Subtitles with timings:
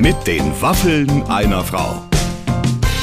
[0.00, 2.08] Mit den Waffeln einer Frau.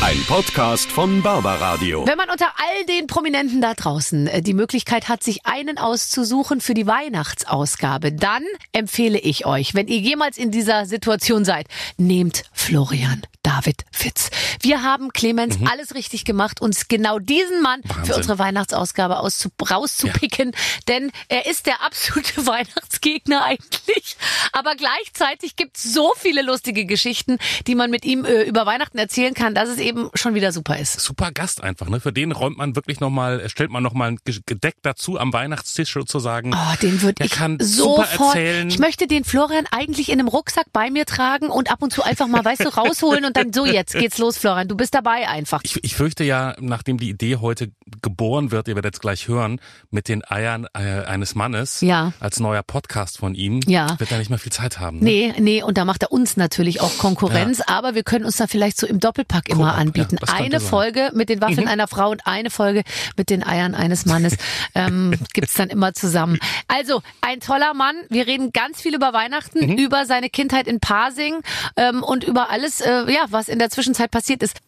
[0.02, 2.08] Ein Podcast von Barbaradio.
[2.08, 6.60] Wenn man unter all den Prominenten da draußen äh, die Möglichkeit hat, sich einen auszusuchen
[6.60, 12.46] für die Weihnachtsausgabe, dann empfehle ich euch, wenn ihr jemals in dieser Situation seid, nehmt
[12.52, 14.30] Florian David Fitz.
[14.62, 15.68] Wir haben Clemens Mhm.
[15.68, 18.16] alles richtig gemacht, uns genau diesen Mann für Wahnsinn.
[18.16, 20.52] unsere Weihnachtsausgabe auszu rauszupicken,
[20.90, 24.18] denn er ist der absolute Weihnachtsgegner eigentlich.
[24.52, 28.98] Aber gleichzeitig gibt es so viele lustige Geschichten, die man mit ihm äh, über Weihnachten
[28.98, 31.00] erzählen kann, dass es eben schon wieder super ist.
[31.00, 32.02] Super Gast einfach, ne?
[32.02, 35.94] Für den räumt man wirklich nochmal, stellt man nochmal ein Ge- Gedeck dazu am Weihnachtstisch
[35.94, 36.54] sozusagen.
[36.54, 38.36] Oh, den würde ich kann super sofort.
[38.36, 38.68] erzählen.
[38.68, 42.04] Ich möchte den Florian eigentlich in einem Rucksack bei mir tragen und ab und zu
[42.04, 44.68] einfach mal, weißt du, rausholen und dann so jetzt geht's los, Florian.
[44.68, 45.62] Du bist dabei einfach.
[45.64, 49.60] Ich, ich fürchte ja, nachdem die Idee heute geboren wird, ihr werdet es gleich hören,
[49.90, 52.14] mit den Eiern äh, eines Mannes Ja.
[52.20, 54.00] als neuer Podcast von ihm, Ja.
[54.00, 55.00] wird er nicht mehr viel Zeit haben.
[55.00, 55.04] Ne?
[55.06, 58.48] Nee, nee, und da macht er uns natürlich auch Konkurrenz, aber wir können uns da
[58.48, 60.18] vielleicht so im Doppelpack immer anbieten.
[60.26, 60.60] ja, eine.
[60.60, 62.84] Folge mit den Waffeln einer Frau und eine Folge
[63.16, 64.36] mit den Eiern eines Mannes
[64.76, 66.40] ähm, gibt's dann immer zusammen.
[66.68, 67.96] Also, ein toller Mann.
[68.10, 71.42] Wir reden ganz viel über Weihnachten, über seine Kindheit in Pasing
[71.76, 74.60] ähm, und über alles, äh, ja, was in der Zwischenzeit passiert ist.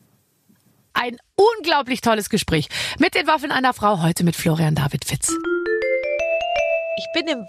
[0.93, 5.31] Ein unglaublich tolles Gespräch mit den Waffeln einer Frau, heute mit Florian David Fitz.
[6.97, 7.45] Ich bin im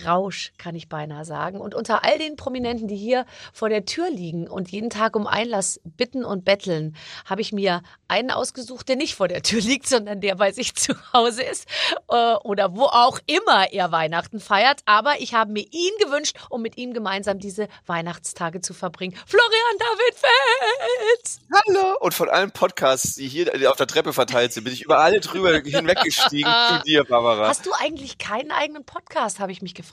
[0.00, 1.60] Weihnachtsrausch, kann ich beinahe sagen.
[1.60, 5.26] Und unter all den Prominenten, die hier vor der Tür liegen und jeden Tag um
[5.26, 9.88] Einlass bitten und betteln, habe ich mir einen ausgesucht, der nicht vor der Tür liegt,
[9.88, 11.66] sondern der bei sich zu Hause ist
[12.08, 14.80] äh, oder wo auch immer er Weihnachten feiert.
[14.86, 19.16] Aber ich habe mir ihn gewünscht, um mit ihm gemeinsam diese Weihnachtstage zu verbringen.
[19.26, 21.40] Florian David Fels!
[21.52, 21.96] Hallo!
[22.00, 25.20] Und von allen Podcasts, die hier auf der Treppe verteilt sind, bin ich über alle
[25.20, 27.48] drüber hinweggestiegen zu dir, Barbara.
[27.48, 29.89] Hast du eigentlich keinen eigenen Podcast, habe ich mich gefragt.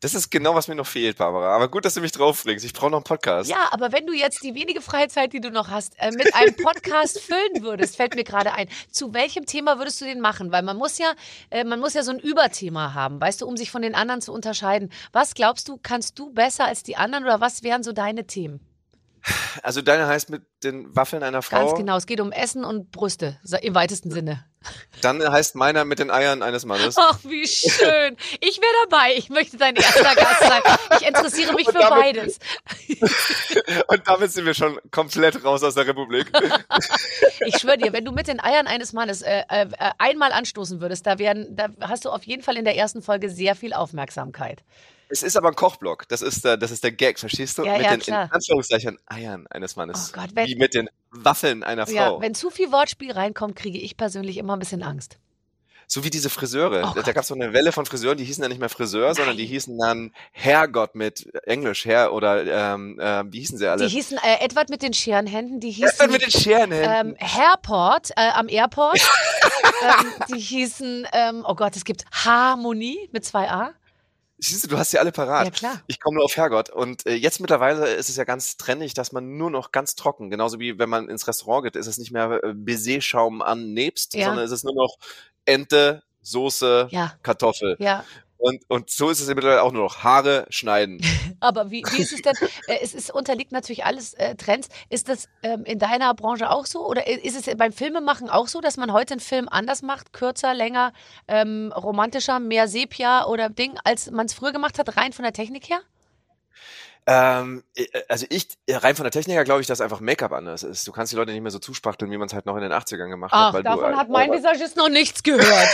[0.00, 1.54] Das ist genau, was mir noch fehlt, Barbara.
[1.54, 2.64] Aber gut, dass du mich draufbringst.
[2.64, 3.50] Ich brauche noch einen Podcast.
[3.50, 6.34] Ja, aber wenn du jetzt die wenige freie Zeit, die du noch hast, äh, mit
[6.34, 8.68] einem Podcast füllen würdest, fällt mir gerade ein.
[8.90, 10.52] Zu welchem Thema würdest du den machen?
[10.52, 11.12] Weil man muss ja,
[11.50, 14.20] äh, man muss ja so ein Überthema haben, weißt du, um sich von den anderen
[14.20, 14.90] zu unterscheiden.
[15.12, 18.60] Was glaubst du, kannst du besser als die anderen oder was wären so deine Themen?
[19.62, 21.66] Also deine heißt mit den Waffeln einer Frau.
[21.66, 21.96] Ganz genau.
[21.96, 24.44] Es geht um Essen und Brüste im weitesten Sinne.
[25.02, 26.96] Dann heißt meiner mit den Eiern eines Mannes.
[26.98, 28.16] Ach, wie schön.
[28.40, 29.14] Ich wäre dabei.
[29.16, 30.62] Ich möchte dein erster Gast sein.
[31.00, 32.38] Ich interessiere mich Und für damit- beides.
[33.88, 36.30] Und damit sind wir schon komplett raus aus der Republik.
[37.46, 39.66] Ich schwöre dir, wenn du mit den Eiern eines Mannes äh, äh,
[39.98, 43.30] einmal anstoßen würdest, da, wären, da hast du auf jeden Fall in der ersten Folge
[43.30, 44.64] sehr viel Aufmerksamkeit.
[45.08, 46.08] Es ist aber ein Kochblock.
[46.08, 47.64] Das ist der, das ist der Gag, verstehst du?
[47.64, 48.24] Ja, mit ja, den klar.
[48.26, 50.12] in Anführungszeichen Eiern eines Mannes.
[50.12, 51.94] Oh Gott, wenn- Wie mit den Waffeln einer Frau.
[52.16, 55.18] Ja, wenn zu viel Wortspiel reinkommt, kriege ich persönlich immer ein bisschen Angst.
[55.90, 56.92] So wie diese Friseure.
[56.94, 59.14] Oh da gab es so eine Welle von Friseuren, die hießen dann nicht mehr Friseur,
[59.14, 63.86] sondern die hießen dann Herrgott mit Englisch, Herr oder ähm, äh, wie hießen sie alle?
[63.86, 67.16] Die hießen äh, Edward mit den Scherenhänden, die Edward hießen mit den Scherenhänden.
[67.18, 69.00] ähm, Hairport äh, am Airport.
[69.82, 73.70] ähm, die hießen, ähm, oh Gott, es gibt Harmonie mit zwei A.
[74.40, 75.44] Siehst du, du hast sie alle parat.
[75.46, 75.82] Ja, klar.
[75.88, 76.70] Ich komme nur auf Herrgott.
[76.70, 80.30] Und äh, jetzt mittlerweile ist es ja ganz trendig, dass man nur noch ganz trocken,
[80.30, 84.14] genauso wie wenn man ins Restaurant geht, ist es nicht mehr äh, Baiser-Schaum an Nebst,
[84.14, 84.26] Ja.
[84.26, 84.96] sondern es ist nur noch
[85.44, 87.76] Ente, Soße, Ja, Kartoffel.
[87.80, 88.04] ja.
[88.38, 91.00] Und, und so ist es mittlerweile auch nur noch Haare schneiden.
[91.40, 92.34] Aber wie, wie ist es denn?
[92.68, 94.68] Äh, es ist, unterliegt natürlich alles äh, Trends.
[94.88, 96.86] Ist das ähm, in deiner Branche auch so?
[96.86, 100.12] Oder ist es beim Filmemachen auch so, dass man heute einen Film anders macht?
[100.12, 100.92] Kürzer, länger,
[101.26, 105.32] ähm, romantischer, mehr Sepia oder Ding, als man es früher gemacht hat, rein von der
[105.32, 105.80] Technik her?
[107.10, 110.32] Ähm, äh, also ich, äh, rein von der Technik her glaube ich, dass einfach Make-up
[110.32, 110.86] anders ist.
[110.86, 112.72] Du kannst die Leute nicht mehr so zuspachteln, wie man es halt noch in den
[112.72, 113.54] 80ern gemacht Ach, hat.
[113.54, 115.42] weil davon du, äh, hat mein äh, Visagist noch nichts gehört.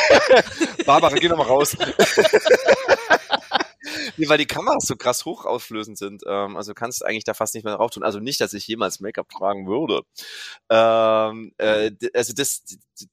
[0.87, 1.77] Barbara, geh noch mal raus.
[4.17, 6.23] nee, weil die Kameras so krass hochauflösend sind.
[6.25, 8.05] Ähm, also du kannst eigentlich da fast nicht mehr drauf tun.
[8.05, 10.03] Also nicht, dass ich jemals Make-up tragen würde.
[10.71, 12.63] Ähm, äh, also das,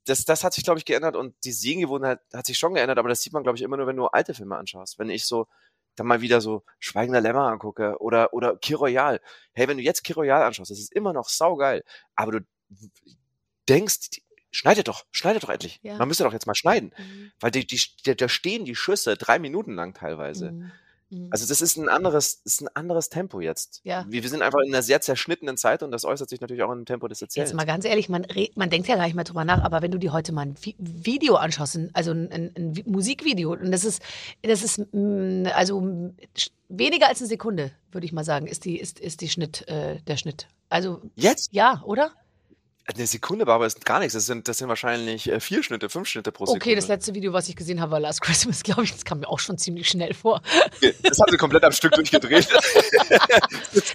[0.05, 3.09] das, das hat sich, glaube ich, geändert und die Sehgewohnheit hat sich schon geändert, aber
[3.09, 4.99] das sieht man, glaube ich, immer nur, wenn du alte Filme anschaust.
[4.99, 5.47] Wenn ich so
[5.95, 9.19] dann mal wieder so Schweigender Lämmer angucke oder, oder Kir Royal.
[9.53, 11.83] Hey, wenn du jetzt Kir Royal anschaust, das ist immer noch saugeil,
[12.15, 12.39] aber du
[13.69, 14.21] denkst,
[14.51, 15.79] schneidet doch, schneidet doch endlich.
[15.81, 15.97] Ja.
[15.97, 16.93] Man müsste doch jetzt mal schneiden.
[16.97, 17.31] Mhm.
[17.39, 20.51] Weil die, die, da- da stehen die Schüsse drei Minuten lang teilweise.
[20.51, 20.71] Mhm.
[21.11, 21.27] Mhm.
[21.29, 23.81] Also das ist ein anderes, ist ein anderes Tempo jetzt.
[23.83, 24.05] Ja.
[24.07, 26.71] Wir, wir sind einfach in einer sehr zerschnittenen Zeit und das äußert sich natürlich auch
[26.71, 27.51] in dem Tempo des Erzählens.
[27.51, 28.25] Jetzt mal ganz ehrlich, man,
[28.55, 30.55] man denkt ja gar nicht mehr drüber nach, aber wenn du dir heute mal ein
[30.59, 34.01] Vi Video anschaust, also ein, ein, ein Vi- Musikvideo, und das ist,
[34.41, 36.11] das ist mm, also
[36.69, 39.97] weniger als eine Sekunde, würde ich mal sagen, ist die, ist, ist die Schnitt, äh,
[40.07, 40.47] der Schnitt.
[40.69, 41.49] Also Jetzt?
[41.51, 42.11] ja, oder?
[42.85, 44.13] Eine Sekunde, Barbara, ist gar nichts.
[44.13, 46.63] Das sind, das sind wahrscheinlich äh, vier Schnitte, fünf Schnitte pro Sekunde.
[46.63, 48.91] Okay, das letzte Video, was ich gesehen habe, war Last Christmas, glaube ich.
[48.91, 50.41] Das kam mir auch schon ziemlich schnell vor.
[51.03, 52.47] Das haben sie komplett am Stück durchgedreht.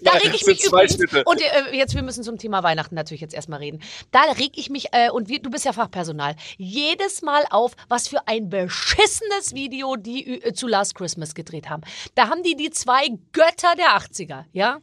[0.02, 0.94] Da reg ich mich zwei übrigens.
[0.94, 1.24] Schnitte.
[1.24, 3.80] Und äh, jetzt, wir müssen zum Thema Weihnachten natürlich jetzt erstmal reden.
[4.10, 8.08] Da reg ich mich, äh, und wir, du bist ja Fachpersonal, jedes Mal auf, was
[8.08, 11.82] für ein beschissenes Video die äh, zu Last Christmas gedreht haben.
[12.14, 14.80] Da haben die die zwei Götter der 80er, ja?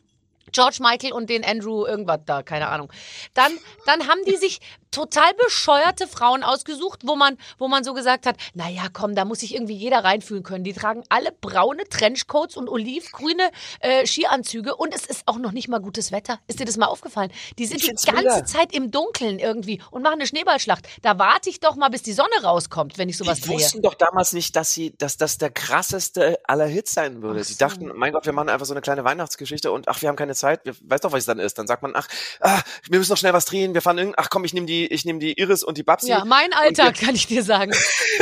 [0.52, 2.92] George Michael und den Andrew irgendwas da, keine Ahnung.
[3.34, 3.52] Dann,
[3.86, 4.60] dann haben die sich
[4.94, 9.40] total bescheuerte Frauen ausgesucht, wo man, wo man so gesagt hat, naja, komm, da muss
[9.40, 10.64] sich irgendwie jeder reinfühlen können.
[10.64, 13.50] Die tragen alle braune Trenchcoats und olivgrüne
[13.80, 16.40] äh, Skianzüge und es ist auch noch nicht mal gutes Wetter.
[16.48, 17.32] Ist dir das mal aufgefallen?
[17.58, 18.46] Die sind Ich die ganze mega.
[18.46, 20.88] Zeit im Dunkeln irgendwie und machen eine Schneeballschlacht.
[21.02, 23.56] Da warte ich doch mal, bis die Sonne rauskommt, wenn ich sowas Die drehe.
[23.56, 27.42] wussten doch damals nicht, dass sie, dass das der krasseste aller Hits sein würde.
[27.42, 27.60] Ach Sie so.
[27.60, 30.36] dachten, mein Gott, wir machen einfach so eine kleine Weihnachtsgeschichte und ach, wir haben keine
[30.36, 30.64] Zeit.
[30.66, 31.58] Wir, weiß doch, was es dann ist.
[31.58, 32.08] Dann sagt man, ach,
[32.42, 33.74] ah, wir müssen noch schnell was drehen.
[33.74, 36.10] Wir fahren irgend, ach komm, ich nehme die, ich nehme die Iris und die Babsi.
[36.10, 37.72] Ja, mein Alltag, kann ich dir sagen.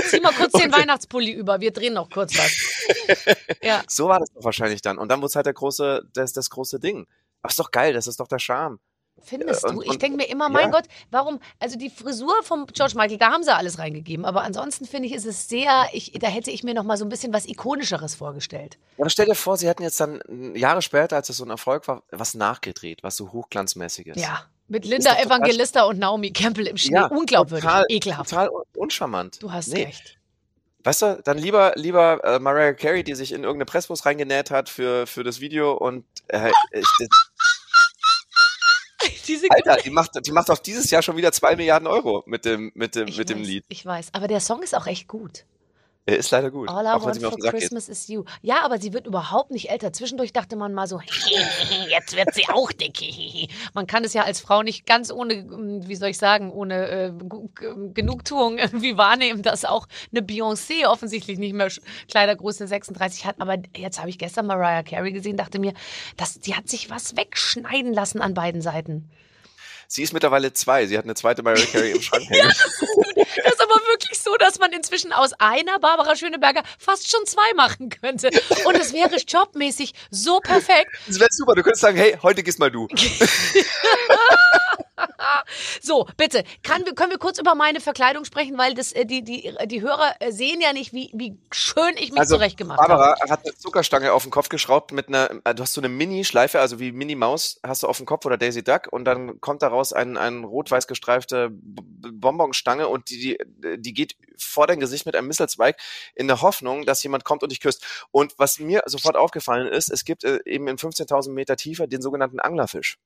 [0.10, 2.52] Zieh mal kurz den Weihnachtspulli über, wir drehen noch kurz was.
[3.64, 3.84] Ja.
[3.88, 4.98] So war das doch wahrscheinlich dann.
[4.98, 7.06] Und dann wurde halt der große, das, das große Ding.
[7.42, 8.80] Aber ist doch geil, das ist doch der Charme.
[9.24, 9.74] Findest Äh, du?
[9.78, 10.72] und- ich und- denke mir immer, mein ja.
[10.72, 11.40] Gott, warum?
[11.60, 14.26] Also die Frisur vom George Michael, da haben sie alles reingegeben.
[14.26, 17.06] Aber ansonsten finde ich, ist es sehr, ich, da hätte ich mir noch mal so
[17.06, 18.78] ein bisschen was Ikonischeres vorgestellt.
[18.98, 21.44] Ja, aber stell dir vor, sie hätten jetzt dann mm, Jahre später, als es so
[21.46, 24.20] ein Erfolg war, was nachgedreht, was so hochglanzmäßiges.
[24.20, 24.46] Ja.
[24.72, 26.96] Mit Linda Evangelista und Naomi Campbell im Schnee.
[26.96, 27.66] Ja, Unglaubwürdig.
[27.66, 28.30] total, Ekelhaft.
[28.30, 29.44] Total un- uncharmant.
[29.44, 29.84] Du hast Nee.
[29.84, 30.18] recht.
[30.86, 34.70] Weißt du, dann lieber, lieber äh, Mariah Carey, die sich in irgendeine Presswurst reingenäht hat
[34.70, 36.88] für, für das Video und äh, ich,
[39.28, 42.46] Diese Alter, die macht, die macht auch dieses Jahr schon wieder zwei Milliarden Euro mit
[42.46, 43.66] dem, mit dem, ich mit dem weiß, Lied.
[43.68, 45.44] Ich weiß, aber der Song ist auch echt gut.
[46.08, 46.68] Er ist leider gut.
[46.68, 47.52] All I auch want for Sack geht.
[47.52, 48.24] Christmas is you.
[48.42, 49.94] Ja, aber sie wird überhaupt nicht älter.
[49.94, 51.00] Zwischendurch dachte man mal so,
[51.90, 52.98] jetzt wird sie auch dick.
[53.76, 56.88] Man kann es ja als Frau nicht ganz ohne, ähm, wie soll ich sagen, ohne
[56.90, 61.70] äh, G- Genugtuung irgendwie wahrnehmen, dass auch eine Beyoncé offensichtlich nicht mehr
[62.10, 63.36] Kleidergröße 36 hat.
[63.40, 65.74] Aber jetzt habe ich gestern Mariah Carey gesehen, dachte mir,
[66.18, 69.12] das, die hat sich was wegschneiden lassen an beiden Seiten.
[69.88, 70.88] Sie ist mittlerweile zwei.
[70.88, 72.52] Sie hat eine zweite Mariah Carey im Schrank hängen.
[73.38, 77.54] Das ist aber wirklich so, dass man inzwischen aus einer Barbara Schöneberger fast schon zwei
[77.56, 78.30] machen könnte.
[78.66, 80.92] Und es wäre jobmäßig so perfekt.
[81.08, 81.56] Das wäre super.
[81.56, 82.88] Du könntest sagen, hey, heute gehst mal du.
[85.82, 89.54] So, bitte, kann, können wir kurz über meine Verkleidung sprechen, weil das, äh, die, die,
[89.66, 93.32] die Hörer äh, sehen ja nicht, wie, wie schön ich mich Also, zurechtgemacht Barbara habe.
[93.32, 96.60] hat eine Zuckerstange auf den Kopf geschraubt mit einer, äh, du hast so eine Mini-Schleife,
[96.60, 99.62] also wie Minnie Maus hast du auf dem Kopf oder Daisy Duck und dann kommt
[99.62, 105.16] daraus ein, ein rot-weiß gestreifte Bonbonstange und die, die, die geht vor dein Gesicht mit
[105.16, 105.78] einem Mistelzweig
[106.16, 107.86] in der Hoffnung, dass jemand kommt und dich küsst.
[108.12, 112.40] Und was mir sofort aufgefallen ist, es gibt eben in 15.000 Meter Tiefe den sogenannten
[112.40, 112.98] Anglerfisch.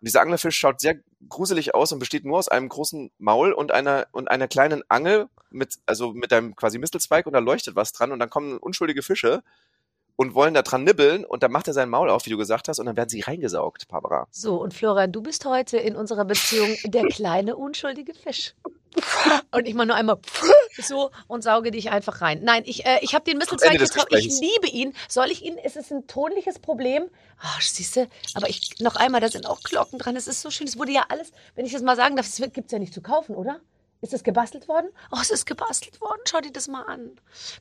[0.00, 0.96] Und dieser Anglerfisch schaut sehr
[1.28, 5.28] gruselig aus und besteht nur aus einem großen Maul und einer und einer kleinen Angel
[5.50, 9.02] mit also mit einem quasi Mistelzweig und da leuchtet was dran und dann kommen unschuldige
[9.02, 9.42] Fische
[10.16, 12.68] und wollen da dran nibbeln und dann macht er sein Maul auf, wie du gesagt
[12.68, 14.28] hast, und dann werden sie reingesaugt, Barbara.
[14.30, 18.54] So, und Florian, du bist heute in unserer Beziehung der kleine, unschuldige Fisch.
[19.52, 20.18] Und ich mache nur einmal
[20.80, 22.40] so und sauge dich einfach rein.
[22.42, 24.16] Nein, ich, äh, ich habe den Mistelzweig getragen.
[24.16, 24.94] Ich liebe ihn.
[25.08, 25.58] Soll ich ihn?
[25.58, 27.04] Ist es ein tonliches Problem?
[27.40, 30.16] Ach, siehst du, aber ich noch einmal, da sind auch Glocken dran.
[30.16, 30.66] Es ist so schön.
[30.66, 32.94] Es wurde ja alles, wenn ich das mal sagen darf, es gibt es ja nicht
[32.94, 33.60] zu kaufen, oder?
[34.02, 34.88] Ist das gebastelt worden?
[35.12, 36.20] Oh, es ist gebastelt worden.
[36.28, 37.12] Schau dir das mal an.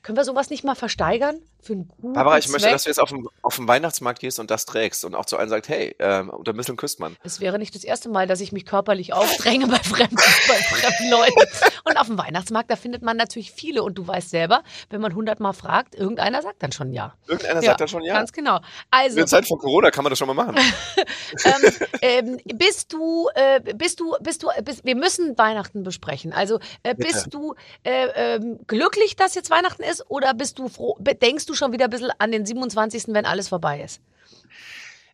[0.01, 1.39] Können wir sowas nicht mal versteigern?
[1.61, 2.74] Für einen guten Barbara, ich möchte, Zweck?
[2.74, 5.38] dass du jetzt auf den, auf den Weihnachtsmarkt gehst und das trägst und auch zu
[5.38, 7.15] allen sagt, hey, ähm, unter Misteln küsst man.
[7.24, 10.15] Es wäre nicht das erste Mal, dass ich mich körperlich aufdränge bei fremden,
[10.48, 11.39] bei fremden Leuten.
[11.83, 13.83] Und auf dem Weihnachtsmarkt, da findet man natürlich viele.
[13.83, 17.13] Und du weißt selber, wenn man hundertmal fragt, irgendeiner sagt dann schon ja.
[17.27, 18.15] Irgendeiner sagt dann schon ja.
[18.15, 18.57] Ganz genau.
[18.57, 20.55] In Also, der Zeit von Corona kann man das schon mal machen.
[21.45, 21.71] ähm,
[22.01, 26.30] ähm, bist du, äh, bist du, bist du, bist, wir müssen Weihnachten besprechen.
[26.33, 30.09] Also, äh, bist du äh, ähm, glücklich, dass jetzt Weihnachten ist?
[30.09, 33.50] Oder bist du froh, denkst du schon wieder ein bisschen an den 27., wenn alles
[33.50, 34.01] vorbei ist?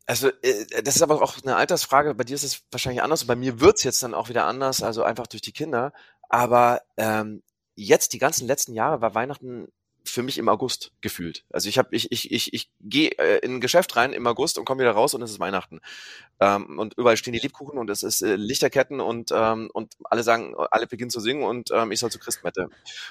[0.05, 2.15] Also, äh, das ist aber auch eine Altersfrage.
[2.15, 4.81] Bei dir ist es wahrscheinlich anders und bei mir wird's jetzt dann auch wieder anders,
[4.81, 5.93] also einfach durch die Kinder.
[6.29, 7.43] Aber ähm,
[7.75, 9.67] jetzt, die ganzen letzten Jahre, war Weihnachten
[10.09, 11.45] für mich im August gefühlt.
[11.51, 14.57] Also ich habe ich ich ich ich gehe äh, in ein Geschäft rein im August
[14.57, 15.81] und komme wieder raus und es ist Weihnachten.
[16.39, 20.23] Ähm, und überall stehen die Lebkuchen und es ist äh, Lichterketten und ähm, und alle
[20.23, 22.69] sagen, alle beginnen zu singen und ähm, ich soll zur Christmette.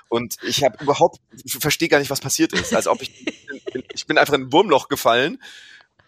[0.08, 2.74] Und ich habe überhaupt verstehe gar nicht, was passiert ist.
[2.74, 3.26] Als ob ich
[3.92, 5.42] ich bin einfach in ein Wurmloch gefallen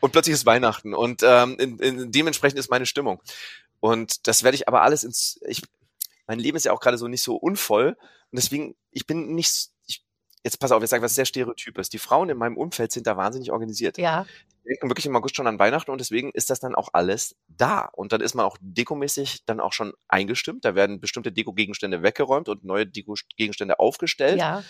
[0.01, 3.23] und plötzlich ist Weihnachten und ähm, in, in, dementsprechend ist meine Stimmung.
[3.81, 5.63] Und das werde ich aber alles ins ich
[6.27, 7.97] mein Leben ist ja auch gerade so nicht so unvoll
[8.31, 9.78] und deswegen ich bin nicht ich
[10.45, 11.89] jetzt pass auf, jetzt sage ich was sehr Stereotypes.
[11.89, 13.99] Die Frauen in meinem Umfeld sind da wahnsinnig organisiert.
[13.99, 14.27] Ja.
[14.65, 17.37] Die denken wirklich im August schon an Weihnachten und deswegen ist das dann auch alles
[17.49, 17.91] da.
[17.93, 20.65] Und dann ist man auch dekomäßig dann auch schon eingestimmt.
[20.65, 24.39] Da werden bestimmte Deko-Gegenstände weggeräumt und neue Deko-Gegenstände aufgestellt.
[24.39, 24.63] Ja.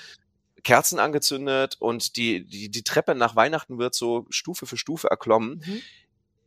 [0.64, 5.62] Kerzen angezündet und die, die, die Treppe nach Weihnachten wird so Stufe für Stufe erklommen.
[5.64, 5.82] Mhm.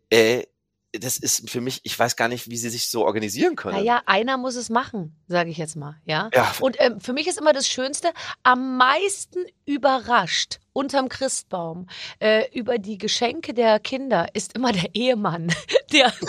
[0.09, 0.43] Äh,
[0.93, 3.77] das ist für mich, ich weiß gar nicht, wie sie sich so organisieren können.
[3.77, 5.95] Naja, einer muss es machen, sage ich jetzt mal.
[6.05, 6.29] Ja.
[6.33, 6.53] Ja.
[6.59, 8.11] Und ähm, für mich ist immer das Schönste,
[8.43, 11.87] am meisten überrascht unterm Christbaum
[12.19, 15.53] äh, über die Geschenke der Kinder ist immer der Ehemann,
[15.91, 16.11] der,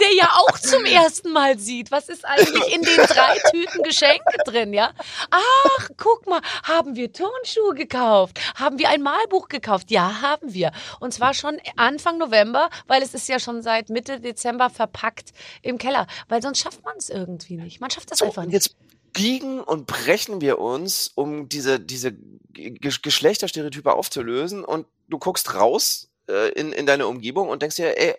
[0.00, 4.36] der ja auch zum ersten Mal sieht, was ist eigentlich in den drei Tüten Geschenke
[4.44, 4.92] drin, ja?
[5.30, 8.40] Ach, guck mal, haben wir Turnschuhe gekauft?
[8.56, 9.90] Haben wir ein Malbuch gekauft?
[9.90, 10.72] Ja, haben wir.
[11.00, 15.78] Und zwar schon Anfang November, weil es ist ja schon seit Mitte Dezember verpackt im
[15.78, 17.80] Keller, weil sonst schafft man es irgendwie nicht.
[17.80, 18.54] Man schafft das So, einfach nicht.
[18.54, 18.76] jetzt
[19.14, 24.62] biegen und brechen wir uns, um diese, diese Ge Geschlechterstereotype aufzulösen.
[24.64, 28.14] Und du guckst raus äh, in, in deine Umgebung und denkst dir, ey,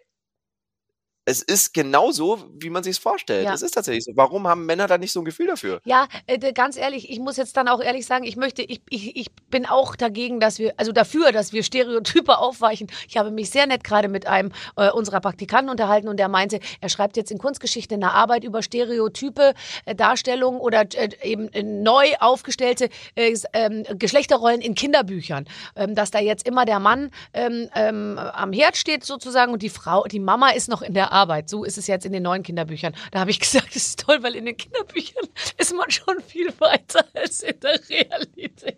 [1.25, 3.45] es ist genauso, wie man sich es vorstellt.
[3.45, 3.53] Ja.
[3.53, 4.11] Es ist tatsächlich so.
[4.15, 5.81] Warum haben Männer da nicht so ein Gefühl dafür?
[5.83, 9.15] Ja, äh, ganz ehrlich, ich muss jetzt dann auch ehrlich sagen, ich möchte, ich, ich,
[9.15, 12.87] ich bin auch dagegen, dass wir, also dafür, dass wir Stereotype aufweichen.
[13.07, 16.59] Ich habe mich sehr nett gerade mit einem äh, unserer Praktikanten unterhalten und der meinte,
[16.79, 19.55] er schreibt jetzt in Kunstgeschichte eine Arbeit über Stereotype,
[19.85, 25.45] äh, Darstellungen oder äh, eben äh, neu aufgestellte äh, ähm, Geschlechterrollen in Kinderbüchern.
[25.75, 30.03] Ähm, dass da jetzt immer der Mann ähm, am Herd steht sozusagen und die Frau,
[30.03, 31.49] die Mama ist noch in der Arbeit.
[31.49, 32.93] So ist es jetzt in den neuen Kinderbüchern.
[33.11, 36.53] Da habe ich gesagt, das ist toll, weil in den Kinderbüchern ist man schon viel
[36.59, 38.77] weiter als in der Realität.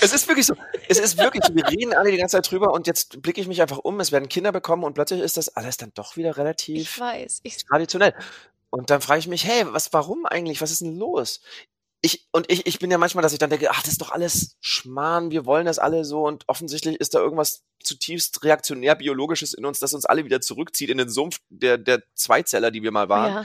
[0.00, 0.54] Es ist wirklich so.
[0.88, 1.54] Es ist wirklich, so.
[1.54, 4.00] wir reden alle die ganze Zeit drüber und jetzt blicke ich mich einfach um.
[4.00, 7.40] Es werden Kinder bekommen und plötzlich ist das alles dann doch wieder Ich relativ weiß.
[7.44, 8.14] Ich, traditionell.
[8.70, 10.60] Und dann frage ich mich, hey, was, warum eigentlich?
[10.60, 11.40] Was ist denn los?
[12.04, 14.12] Ich, und ich, ich bin ja manchmal, dass ich dann denke, ach, das ist doch
[14.12, 19.54] alles Schmarrn, wir wollen das alle so und offensichtlich ist da irgendwas zutiefst reaktionär biologisches
[19.54, 22.92] in uns, das uns alle wieder zurückzieht in den Sumpf der, der Zweizeller, die wir
[22.92, 23.32] mal waren.
[23.32, 23.44] ja.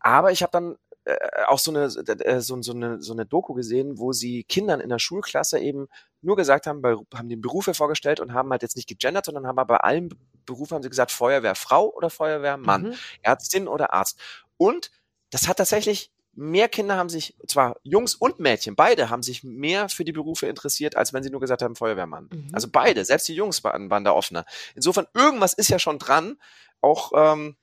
[0.00, 1.16] Aber ich habe dann äh,
[1.46, 4.88] auch so eine, äh, so, so, eine, so eine Doku gesehen, wo sie Kindern in
[4.88, 5.86] der Schulklasse eben
[6.20, 9.46] nur gesagt haben, bei, haben den Berufe vorgestellt und haben halt jetzt nicht gegendert, sondern
[9.46, 10.08] haben aber bei allen
[10.46, 12.94] Berufen haben sie gesagt, Feuerwehrfrau oder Feuerwehrmann, Mhm.
[13.22, 14.18] Ärztin oder Arzt.
[14.56, 14.90] Und
[15.30, 19.88] das hat tatsächlich mehr Kinder haben sich, zwar Jungs und Mädchen, beide haben sich mehr
[19.88, 22.30] für die Berufe interessiert, als wenn sie nur gesagt haben, Feuerwehrmann.
[22.32, 22.50] Mhm.
[22.52, 24.44] Also beide, selbst die Jungs waren, waren da offener.
[24.76, 26.38] Insofern, irgendwas ist ja schon dran,
[26.80, 27.56] auch ähm,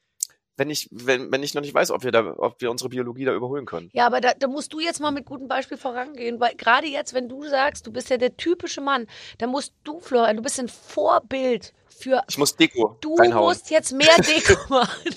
[0.58, 3.26] wenn ich, wenn, wenn ich noch nicht weiß, ob wir da, ob wir unsere Biologie
[3.26, 3.90] da überholen können.
[3.94, 7.14] Ja, aber da, da musst du jetzt mal mit gutem Beispiel vorangehen, weil gerade jetzt,
[7.14, 10.60] wenn du sagst, du bist ja der typische Mann, dann musst du, Florian, du bist
[10.60, 13.46] ein Vorbild für Ich muss Deko Du reinhauen.
[13.46, 15.16] musst jetzt mehr Deko machen.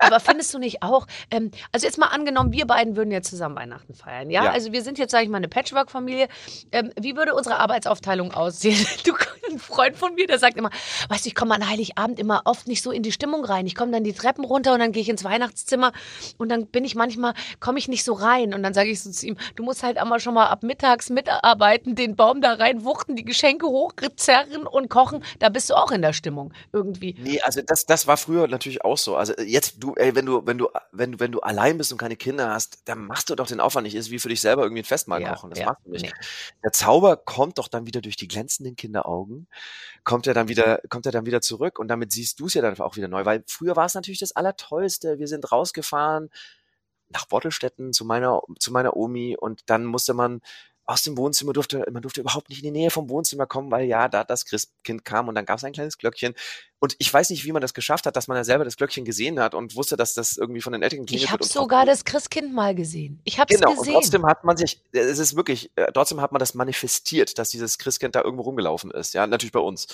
[0.00, 1.06] Aber findest du nicht auch?
[1.30, 4.44] Ähm, also jetzt mal angenommen, wir beiden würden jetzt zusammen Weihnachten feiern, ja?
[4.44, 4.50] Ja.
[4.50, 6.28] Also wir sind jetzt, sage ich mal, eine Patchwork-Familie.
[6.72, 8.86] Ähm, wie würde unsere Arbeitsaufteilung aussehen?
[9.04, 9.14] Du,
[9.50, 10.70] ein Freund von mir, der sagt immer,
[11.08, 13.66] weißt du, ich komme an Heiligabend immer oft nicht so in die Stimmung rein.
[13.66, 15.92] Ich komme dann die Treppen runter und dann gehe ich ins Weihnachtszimmer
[16.36, 18.52] und dann bin ich manchmal, komme ich nicht so rein.
[18.54, 21.08] Und dann sage ich so zu ihm, du musst halt einmal schon mal ab mittags
[21.10, 25.24] mitarbeiten, den Baum da rein wuchten, die Geschenke hochzerren und kochen.
[25.38, 27.14] Da bist du auch in der Stimmung irgendwie.
[27.18, 29.16] Nee, also das, das war früher natürlich auch so.
[29.16, 31.98] Also jetzt, du, ey, wenn du, wenn du, wenn du, wenn du allein bist und
[31.98, 33.94] keine Kinder hast, dann machst du doch den Aufwand nicht.
[33.94, 35.50] Ist wie für dich selber irgendwie ein Festmahl Ja, kochen.
[35.50, 36.04] Das ja, machst du nicht.
[36.04, 36.12] nee.
[36.64, 39.48] Der Zauber kommt doch dann wieder durch die glänzenden Kinderaugen,
[40.04, 42.62] kommt er dann wieder, kommt er dann wieder zurück und damit siehst du es ja
[42.62, 43.24] dann auch wieder neu.
[43.24, 45.18] Weil früher war es natürlich das Allertollste.
[45.18, 46.30] Wir sind rausgefahren
[47.10, 50.40] nach Bottelstetten zu meiner, zu meiner Omi und dann musste man
[50.88, 53.84] aus dem Wohnzimmer durfte, man durfte überhaupt nicht in die Nähe vom Wohnzimmer kommen, weil
[53.84, 56.34] ja, da das Christkind kam und dann gab es ein kleines Glöckchen.
[56.78, 59.04] Und ich weiß nicht, wie man das geschafft hat, dass man ja selber das Glöckchen
[59.04, 62.06] gesehen hat und wusste, dass das irgendwie von den Eltern geklingelt Ich habe sogar das
[62.06, 63.20] Christkind mal gesehen.
[63.24, 63.92] Ich habe es Genau, gesehen.
[63.92, 67.50] trotzdem hat man sich, äh, es ist wirklich, äh, trotzdem hat man das manifestiert, dass
[67.50, 69.88] dieses Christkind da irgendwo rumgelaufen ist, ja, natürlich bei uns.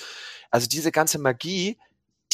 [0.49, 1.77] Also diese ganze Magie,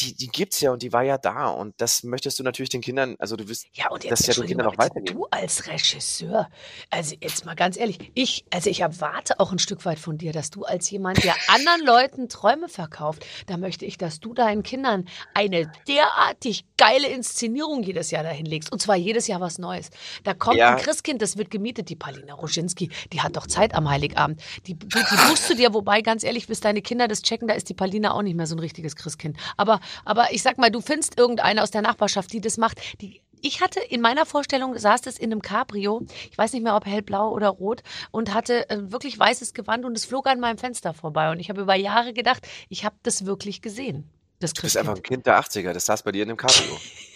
[0.02, 2.80] die, die gibt's ja und die war ja da und das möchtest du natürlich den
[2.80, 5.18] Kindern, also du wirst, ja, und jetzt das ja den Kindern auch aber weitergeben.
[5.18, 6.48] du als Regisseur,
[6.90, 10.32] also jetzt mal ganz ehrlich, ich, also ich erwarte auch ein Stück weit von dir,
[10.32, 14.62] dass du als jemand, der anderen Leuten Träume verkauft, da möchte ich, dass du deinen
[14.62, 19.90] Kindern eine derartig geile Inszenierung jedes Jahr dahin legst und zwar jedes Jahr was Neues.
[20.24, 20.70] Da kommt Ja.
[20.70, 24.40] ein Christkind, das wird gemietet, die Paulina Roschinski, die hat doch Zeit am Heiligabend.
[24.66, 27.54] Die, die, die buchst du dir, wobei ganz ehrlich, bis deine Kinder das checken, da
[27.54, 29.36] ist die Paulina auch nicht mehr so ein richtiges Christkind.
[29.56, 32.78] Aber, aber ich sag mal, du findest irgendeine aus der Nachbarschaft, die das macht.
[33.00, 36.76] Die, ich hatte in meiner Vorstellung, saß das in einem Cabrio, ich weiß nicht mehr,
[36.76, 40.58] ob hellblau oder rot, und hatte äh, wirklich weißes Gewand und es flog an meinem
[40.58, 41.30] Fenster vorbei.
[41.30, 44.08] Und ich habe über Jahre gedacht, ich habe das wirklich gesehen.
[44.38, 46.76] Das Du bist einfach ein Kind der 80er, das saß bei dir in dem Cabrio.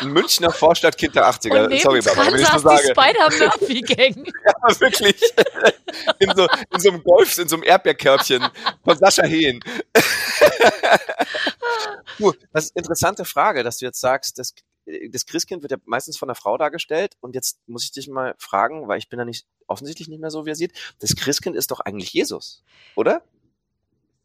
[0.00, 1.64] Ein Münchner Vorstadtkind der 80er.
[1.64, 2.94] Und Sorry, nebendran wenn ich so saß die sage.
[2.94, 4.32] Spider-Murphy-Gang.
[4.44, 5.20] Ja, wirklich.
[6.18, 8.46] In so, in so einem Golf, in so einem Erdbeerkörbchen
[8.84, 9.60] von Sascha Hehn.
[12.18, 14.54] du, das ist eine interessante Frage, dass du jetzt sagst, das,
[15.10, 17.16] das Christkind wird ja meistens von einer Frau dargestellt.
[17.20, 20.30] Und jetzt muss ich dich mal fragen, weil ich bin da nicht offensichtlich nicht mehr
[20.30, 20.72] so, wie er sieht.
[21.00, 22.62] Das Christkind ist doch eigentlich Jesus,
[22.94, 23.22] oder?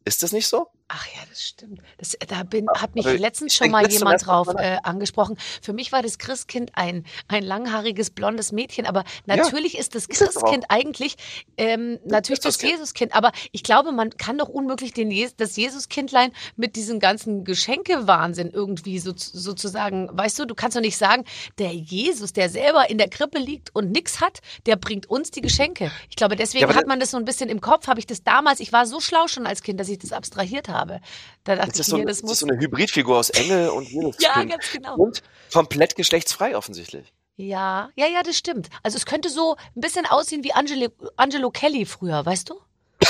[0.04, 0.68] Ist das nicht so?
[0.88, 1.80] Ach ja, das stimmt.
[1.98, 5.36] Das, da bin, hat mich Aber letztens schon mal jemand drauf äh, angesprochen.
[5.60, 8.86] Für mich war das Christkind ein, ein langhaariges, blondes Mädchen.
[8.86, 10.26] Aber Ja, natürlich ist das ist auch.
[10.26, 11.16] Christkind eigentlich
[11.56, 12.72] ähm, natürlich das Christuskind.
[12.72, 13.14] Jesuskind.
[13.16, 18.50] Aber ich glaube, man kann doch unmöglich den Je das Jesuskindlein mit diesem ganzen Geschenkewahnsinn
[18.50, 21.24] irgendwie so, sozusagen, weißt du, du kannst doch nicht sagen,
[21.58, 25.40] der Jesus, der selber in der Krippe liegt und nichts hat, der bringt uns die
[25.40, 25.90] Geschenke.
[26.10, 28.22] Ich glaube, deswegen aber hat man das so ein bisschen im Kopf, habe ich das
[28.22, 30.75] damals, ich war so schlau schon als Kind, dass ich das abstrahiert habe.
[30.84, 32.38] Da dachte Das ich ist, so, mir, das das ist muss.
[32.40, 34.16] so eine Hybridfigur aus Engel und Jesus.
[34.20, 34.96] Ja, ganz genau.
[34.96, 37.12] Und komplett geschlechtsfrei offensichtlich.
[37.36, 38.68] Ja, ja, ja, das stimmt.
[38.82, 42.54] Also es könnte so ein bisschen aussehen wie Angelo, Angelo Kelly früher, weißt du?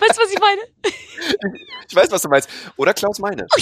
[0.00, 0.60] weißt du, was ich meine?
[1.88, 2.48] Ich weiß, was du meinst.
[2.76, 3.46] Oder Klaus Meine.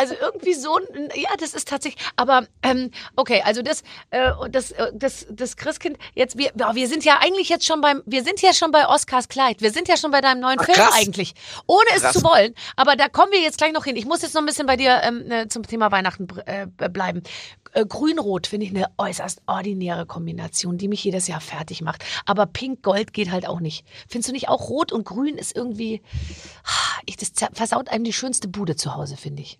[0.00, 4.70] Also irgendwie so, ein- ja, das ist tatsächlich, aber ähm, okay, also das, äh, das,
[4.72, 8.40] äh, das, das Christkind, jetzt, wir, wir sind ja eigentlich jetzt schon beim, wir sind
[8.40, 10.94] ja schon bei Oscars Kleid, wir sind ja schon bei deinem neuen Ach, Film krass.
[10.94, 11.34] eigentlich,
[11.66, 12.14] ohne es Krass.
[12.14, 13.94] zu wollen, aber da kommen wir jetzt gleich noch hin.
[13.96, 17.22] Ich muss jetzt noch ein bisschen bei dir ähm, äh, zum Thema Weihnachten äh, bleiben.
[17.74, 22.46] Äh, Grün-Rot finde ich eine äußerst ordinäre Kombination, die mich jedes Jahr fertig macht, aber
[22.46, 23.84] Pink-Gold geht halt auch nicht.
[24.08, 26.00] Findest du nicht auch Rot und Grün ist irgendwie,
[27.04, 29.58] ich, das versaut einem die schönste Bude zu Hause, finde ich.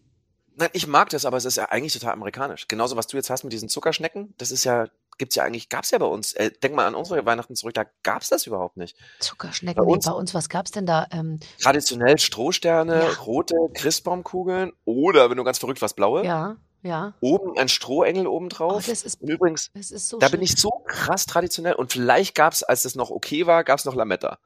[0.60, 2.68] Nein, ich mag das, aber es ist ja eigentlich total amerikanisch.
[2.68, 4.86] Genauso, was du jetzt hast mit diesen Zuckerschnecken, das ist ja,
[5.18, 6.34] gibt's ja eigentlich, gab's ja bei uns.
[6.34, 8.96] Äh, denk mal an unsere Weihnachten zurück, da gab's das überhaupt nicht.
[9.20, 9.82] Zuckerschnecken.
[9.84, 11.06] Bei uns- bei uns, was gab's denn da?
[11.12, 13.08] Ähm, Traditionell Strohsterne, Ja.
[13.24, 16.24] rote Christbaumkugeln oder, wenn du ganz verrückt warst, blaue.
[16.24, 17.14] ja, ja.
[17.20, 18.86] Oben ein Strohengel Oh, obendrauf.
[18.86, 20.32] das ist, übrigens, das ist so da schön.
[20.38, 23.94] bin ich so krass traditionell und vielleicht gab's, als das noch okay war, gab's noch
[23.94, 24.38] Lametta.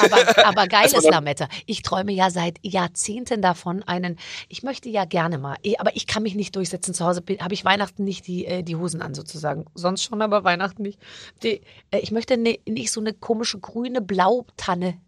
[0.00, 1.48] Aber, aber geiles Lametta.
[1.66, 4.18] Ich träume ja seit Jahrzehnten davon, einen,
[4.48, 6.94] ich möchte ja gerne mal, eh, aber ich kann mich nicht durchsetzen.
[6.94, 9.66] Zu Hause habe ich Weihnachten nicht die, äh, die Hosen an sozusagen.
[9.74, 11.00] Sonst schon, aber Weihnachten nicht.
[11.42, 14.98] Die, äh, ich möchte ne, nicht so eine komische grüne Blautanne.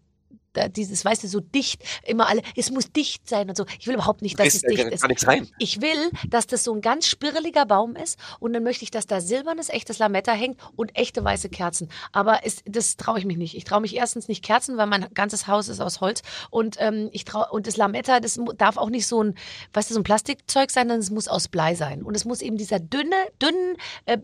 [0.57, 3.65] Da, dieses, weißt du, so dicht, immer alle, es muss dicht sein und so.
[3.79, 5.27] Ich will überhaupt nicht, dass es dicht ist.
[5.27, 5.47] rein.
[5.59, 9.05] Ich will, dass das so ein ganz spirreliger Baum ist und dann möchte ich, dass
[9.05, 11.89] da silbernes, echtes Lametta hängt und echte weiße Kerzen.
[12.11, 13.55] Aber es, das traue ich mich nicht.
[13.55, 17.09] Ich traue mich erstens nicht Kerzen, weil mein ganzes Haus ist aus Holz und ähm,
[17.11, 19.35] ich trau und das Lametta, das darf auch nicht so ein,
[19.73, 22.41] weißt du, so ein Plastikzeug sein, sondern es muss aus Blei sein und es muss
[22.41, 24.17] eben dieser dünne, dünnen, äh,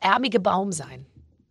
[0.00, 1.06] ärmige Baum sein.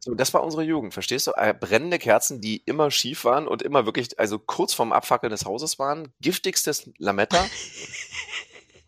[0.05, 1.31] So, das war unsere Jugend, verstehst du?
[1.35, 5.45] Äh, brennende Kerzen, die immer schief waren und immer wirklich, also kurz vorm Abfackeln des
[5.45, 6.09] Hauses waren.
[6.21, 7.43] Giftigstes Lametta.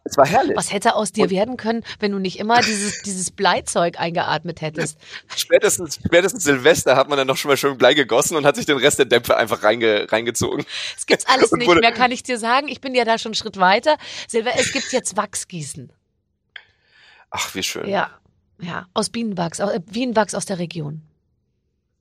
[0.04, 0.56] es war herrlich.
[0.56, 4.62] Was hätte aus dir Und- werden können, wenn du nicht immer dieses, dieses Bleizeug eingeatmet
[4.62, 5.00] hättest?
[5.36, 8.68] Spätestens, spätestens Silvester hat man dann noch schon mal schön Blei gegossen und hat sich
[8.68, 10.66] den Rest der Dämpfe einfach reinge, reingezogen.
[10.96, 12.68] Es gibt's alles nicht mehr, kann ich dir sagen.
[12.68, 13.98] Ich bin ja da schon einen Schritt weiter.
[14.28, 15.92] Silber, es gibt jetzt Wachsgießen.
[17.32, 17.90] Ach, wie schön.
[17.90, 18.12] Ja,
[18.60, 21.02] ja, aus Bienenwachs, au- äh, Bienenwachs aus der Region.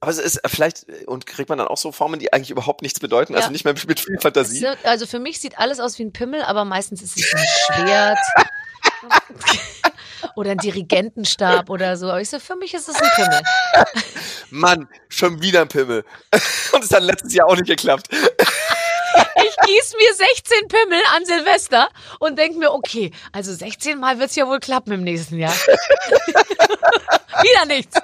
[0.01, 2.51] Aber es ist äh, vielleicht, äh, und kriegt man dann auch so Formen, die eigentlich
[2.51, 3.53] überhaupt nichts bedeuten, also Ja.
[3.53, 4.61] nicht mehr mit viel Fantasie.
[4.61, 7.47] So, Also für mich sieht alles aus wie ein Pimmel, aber meistens ist es ein
[7.75, 8.19] Schwert.
[10.37, 12.11] oder ein Dirigentenstab oder so.
[12.11, 13.41] Aber ich so, für mich ist es ein Pimmel.
[14.51, 16.05] Mann, schon wieder ein Pimmel.
[16.73, 18.09] Und es hat letztes Jahr auch nicht geklappt.
[19.37, 21.89] Ich gieß mir 16 Pimmel an Silvester
[22.21, 25.55] und denk mir, okay, also 16 Mal wird's ja wohl klappen im nächsten Jahr.
[27.43, 27.97] Wieder nichts.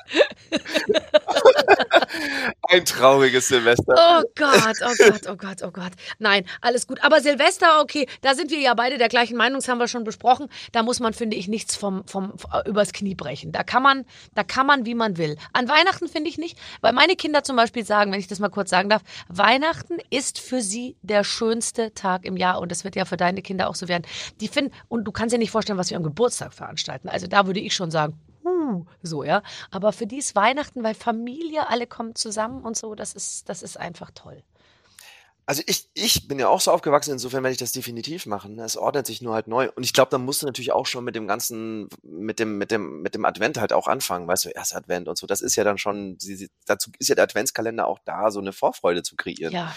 [2.68, 3.94] Ein trauriges Silvester.
[3.96, 5.92] Oh Gott, oh Gott, oh Gott, oh Gott.
[6.18, 7.02] Nein, alles gut.
[7.02, 10.04] Aber Silvester, okay, da sind wir ja beide der gleichen Meinung, das haben wir schon
[10.04, 10.48] besprochen.
[10.72, 13.52] Da muss man, finde ich, nichts vom, vom, äh, übers Knie brechen.
[13.52, 15.36] Da kann man, da kann man, wie man will.
[15.52, 18.50] An Weihnachten finde ich nicht, weil meine Kinder zum Beispiel sagen, wenn ich das mal
[18.50, 22.96] kurz sagen darf, Weihnachten ist für sie der schönste Tag im Jahr und das wird
[22.96, 24.04] ja für deine Kinder auch so werden.
[24.40, 27.08] Die finden, und du kannst dir nicht vorstellen, was wir am Geburtstag veranstalten.
[27.08, 29.42] Also da würde ich schon sagen, huh, so, ja.
[29.70, 33.62] Aber für die ist Weihnachten, weil Familie, alle kommen zusammen und so, das ist, das
[33.62, 34.42] ist einfach toll.
[35.44, 38.58] Also ich, ich bin ja auch so aufgewachsen, insofern werde ich das definitiv machen.
[38.60, 39.70] Es ordnet sich nur halt neu.
[39.74, 42.70] Und ich glaube, da musst du natürlich auch schon mit dem ganzen, mit dem, mit
[42.70, 45.26] dem, mit dem Advent halt auch anfangen, weißt du, erst Advent und so.
[45.26, 46.16] Das ist ja dann schon,
[46.66, 49.52] dazu ist ja der Adventskalender auch da, so eine Vorfreude zu kreieren.
[49.52, 49.74] Ja,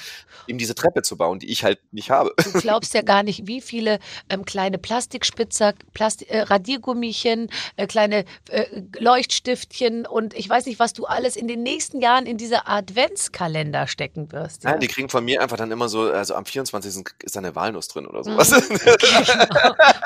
[0.47, 2.33] Eben diese Treppe zu bauen, die ich halt nicht habe.
[2.43, 3.99] du glaubst ja gar nicht, wie viele
[4.29, 8.65] ähm, kleine Plastikspitzer, Plasti äh, Radiergummischen, äh, kleine äh,
[8.99, 13.87] Leuchtstiftchen und ich weiß nicht, was du alles in den nächsten Jahren in diese Adventskalender
[13.87, 14.63] stecken wirst.
[14.63, 14.71] Ja?
[14.71, 17.05] Nein, die kriegen von mir einfach einfach dann immer so, also am 24.
[17.23, 18.51] ist da eine Walnuss drin oder sowas.
[18.51, 18.79] Mhm.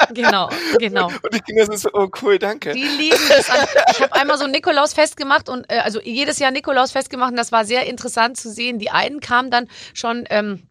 [0.13, 1.07] genau, genau.
[1.07, 2.73] Und die Kinder sind so, oh cool, danke.
[2.73, 3.49] Die lieben das.
[3.49, 3.67] An.
[3.91, 7.37] Ich habe einmal so ein Nikolausfest gemacht und äh, also jedes Jahr Nikolausfest gemacht und
[7.37, 8.79] das war sehr interessant zu sehen.
[8.79, 10.63] Die einen kamen dann schon ähm,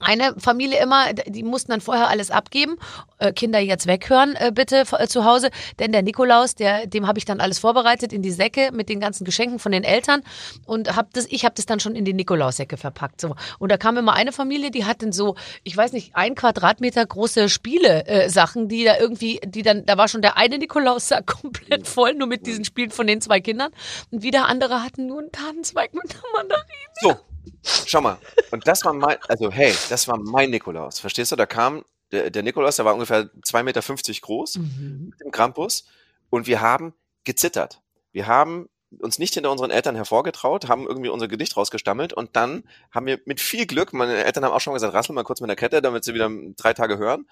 [0.00, 2.76] eine Familie immer, die mussten dann vorher alles abgeben.
[3.18, 5.50] Äh, Kinder jetzt weghören, äh, bitte äh, zu Hause.
[5.78, 9.00] Denn der Nikolaus, der, dem habe ich dann alles vorbereitet in die Säcke mit den
[9.00, 10.22] ganzen Geschenken von den Eltern.
[10.66, 13.20] Und hab das, ich habe das dann schon in die Nikolaussäcke verpackt.
[13.20, 13.34] So.
[13.58, 17.48] Und da kam immer eine Familie, die hatten so, ich weiß nicht, ein Quadratmeter große
[17.48, 22.26] Spiele-Sachen, die da irgendwie, die dann, da war schon der eine Nikolaussack komplett voll, nur
[22.26, 23.70] mit diesen Spielen von den zwei Kindern.
[24.10, 26.64] Und wieder andere hatten nur einen Tannenzweig mit einer Mandarine.
[27.00, 27.16] So,
[27.62, 28.18] schau mal.
[28.50, 30.98] Und das war mein, also hey, das war mein Nikolaus.
[30.98, 31.36] Verstehst du?
[31.36, 35.08] Da kam der, der Nikolaus, der war ungefähr 2,50 Meter groß Mhm.
[35.10, 35.84] mit dem Krampus
[36.30, 37.80] und wir haben gezittert.
[38.12, 38.68] Wir haben
[39.00, 43.20] uns nicht hinter unseren Eltern hervorgetraut, haben irgendwie unser Gedicht rausgestammelt und dann haben wir
[43.24, 45.82] mit viel Glück, meine Eltern haben auch schon gesagt, rassel mal kurz mit der Kette,
[45.82, 47.26] damit sie wieder drei Tage hören.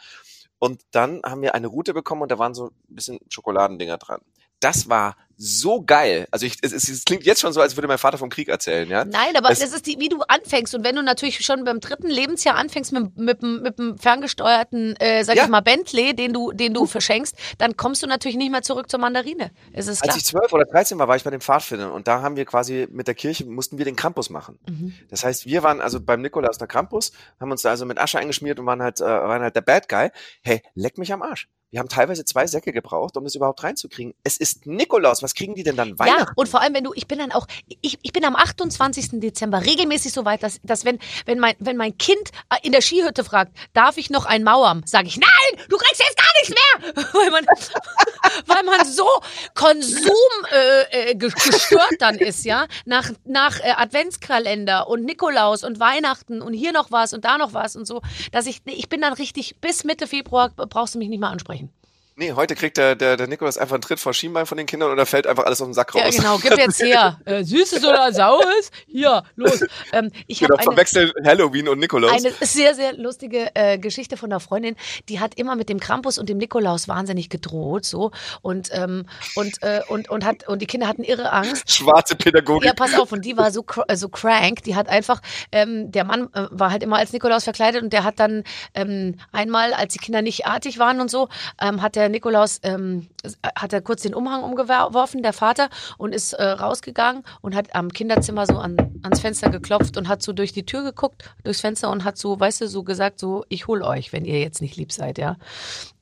[0.59, 4.20] Und dann haben wir eine Route bekommen und da waren so ein bisschen Schokoladendinger dran.
[4.61, 6.27] Das war so geil.
[6.31, 8.49] Also ich, es, es, es klingt jetzt schon so, als würde mein Vater vom Krieg
[8.49, 9.05] erzählen, ja.
[9.05, 10.75] Nein, aber Es- das ist die, wie du anfängst.
[10.75, 15.25] Und wenn du natürlich schon beim dritten Lebensjahr anfängst mit, mit, mit, einem ferngesteuerten, äh,
[15.25, 15.45] sag Ja.
[15.45, 18.90] ich mal, Bentley, den du, den du verschenkst, dann kommst du natürlich nicht mehr zurück
[18.90, 19.51] zur Mandarine.
[19.73, 20.16] Es ist Als klar.
[20.16, 22.87] ich zwölf oder dreizehn war, war ich bei den Pfadfindern und da haben wir quasi
[22.90, 24.59] mit der Kirche, mussten wir den Krampus machen.
[24.68, 24.95] Mhm.
[25.11, 28.18] Das heißt, wir waren also beim Nikolaus der Krampus, haben uns da also mit Asche
[28.18, 30.11] eingeschmiert und waren halt, äh, waren halt der Bad Guy.
[30.42, 31.49] Hey, leck mich am Arsch.
[31.71, 34.12] Wir haben teilweise zwei Säcke gebraucht, um das überhaupt reinzukriegen.
[34.25, 35.21] Es ist Nikolaus.
[35.22, 36.32] Was kriegen die denn dann Ja, Weihnachten?
[36.37, 37.46] und vor allem, wenn du, ich bin dann auch,
[37.80, 39.20] ich, ich bin am 28.
[39.20, 42.80] Dezember regelmäßig so weit, dass, dass wenn, wenn, mein, wenn mein Kind äh, in der
[42.80, 46.94] Skihütte fragt, darf ich noch ein Mauern, sage ich, nein, du kriegst jetzt gar nichts
[46.94, 47.46] mehr, weil man,
[48.46, 49.06] weil man so
[49.54, 50.12] Konsum
[50.52, 56.52] äh, äh, gestört dann ist, ja, nach, nach äh, Adventskalender und Nikolaus und Weihnachten und
[56.52, 59.56] hier noch was und da noch was und so, dass ich, ich bin dann richtig,
[59.61, 61.70] bis Mitte Februar brauchst du mich nicht mehr ansprechen.
[62.14, 64.90] Nee, heute kriegt der, der, der Nikolaus einfach einen Tritt vor Schienbein von den Kindern
[64.90, 66.03] und da fällt einfach alles aus dem Sack raus.
[66.05, 67.18] Ja, genau, gib jetzt her.
[67.25, 68.70] Äh, Süßes oder Saures?
[68.87, 69.64] Hier, los.
[69.92, 72.12] Ähm, ich Genau, verwechseln Halloween und Nikolaus.
[72.12, 74.77] eine sehr, sehr lustige äh, Geschichte von einer Freundin,
[75.09, 78.11] die hat immer mit dem Krampus und dem Nikolaus wahnsinnig gedroht, so
[78.42, 81.70] und ähm, und äh, und und hat und die Kinder hatten irre Angst.
[81.72, 82.66] Schwarze Pädagogik.
[82.66, 85.20] Ja, pass auf, und die war so, cr- äh, so crank, die hat einfach,
[85.53, 88.44] ähm, der Mann äh, war halt immer als Nikolaus verkleidet und der hat dann
[88.75, 91.29] ähm, einmal, als die Kinder nicht artig waren und so,
[91.61, 93.08] ähm, hat der Nikolaus, ähm,
[93.56, 97.90] hat er kurz den Umhang umgeworfen, der Vater, und ist äh, rausgegangen und hat am
[97.90, 101.90] Kinderzimmer so an, ans Fenster geklopft und hat so durch die Tür geguckt, durchs Fenster
[101.90, 104.76] und hat so, weißt du, so gesagt, so, ich hol euch, wenn ihr jetzt nicht
[104.76, 105.36] lieb seid, ja.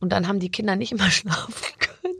[0.01, 2.17] Und dann haben die Kinder nicht immer schlafen können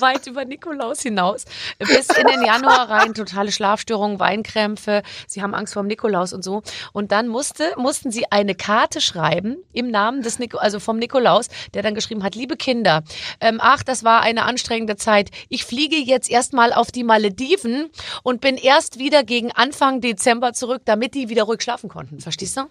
[0.00, 1.44] weit über Nikolaus hinaus.
[1.78, 5.02] Bis in den Januar rein, totale Schlafstörungen, Weinkrämpfe.
[5.26, 6.62] Sie haben Angst vor dem Nikolaus und so.
[6.92, 11.48] Und dann musste, mussten sie eine Karte schreiben im Namen des Nik also vom Nikolaus,
[11.74, 13.02] der dann geschrieben hat, liebe Kinder,
[13.40, 15.30] ähm, ach, das war eine anstrengende Zeit.
[15.48, 17.90] Ich fliege jetzt erstmal auf die Malediven
[18.22, 22.20] und bin erst wieder gegen Anfang Dezember zurück, damit die wieder ruhig schlafen konnten.
[22.20, 22.62] Verstehst du?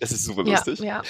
[0.00, 0.80] Das ist super Ja, lustig.
[0.80, 1.02] ja.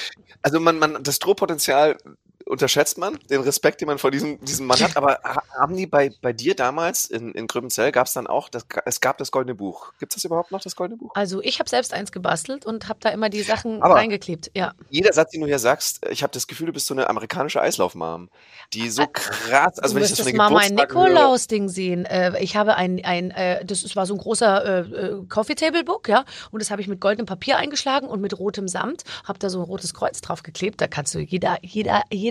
[0.42, 1.98] Also man, man, das Drohpotenzial
[2.46, 4.96] unterschätzt man, den Respekt, den man vor diesem, diesem Mann hat.
[4.96, 8.48] Aber ha- haben die bei, bei dir damals in, in Gröbenzell, gab es dann auch,
[8.48, 9.92] das, es gab das Goldene Buch.
[9.98, 11.10] Gibt es das überhaupt noch, das Goldene Buch?
[11.14, 14.50] Also ich habe selbst eins gebastelt und habe da immer die Sachen Aber- reingeklebt.
[14.54, 14.72] Ja.
[14.88, 17.60] Jeder Satz, den du hier sagst, ich habe das Gefühl, du bist so eine amerikanische
[17.60, 18.30] Eislaufmam,
[18.72, 22.04] die so krass, also du wenn ich das von mal mein Nikolaus-Ding sehen.
[22.06, 25.54] Äh, ich habe ein, ein äh, das ist- war so ein großer äh, äh, Coffee
[25.54, 29.04] Table Book, ja, und das habe ich mit goldenem Papier eingeschlagen und mit rotem Samt,
[29.24, 30.80] habe da so ein rotes Kreuz drauf geklebt.
[30.80, 32.27] Da kannst du jeder, jeder, jeder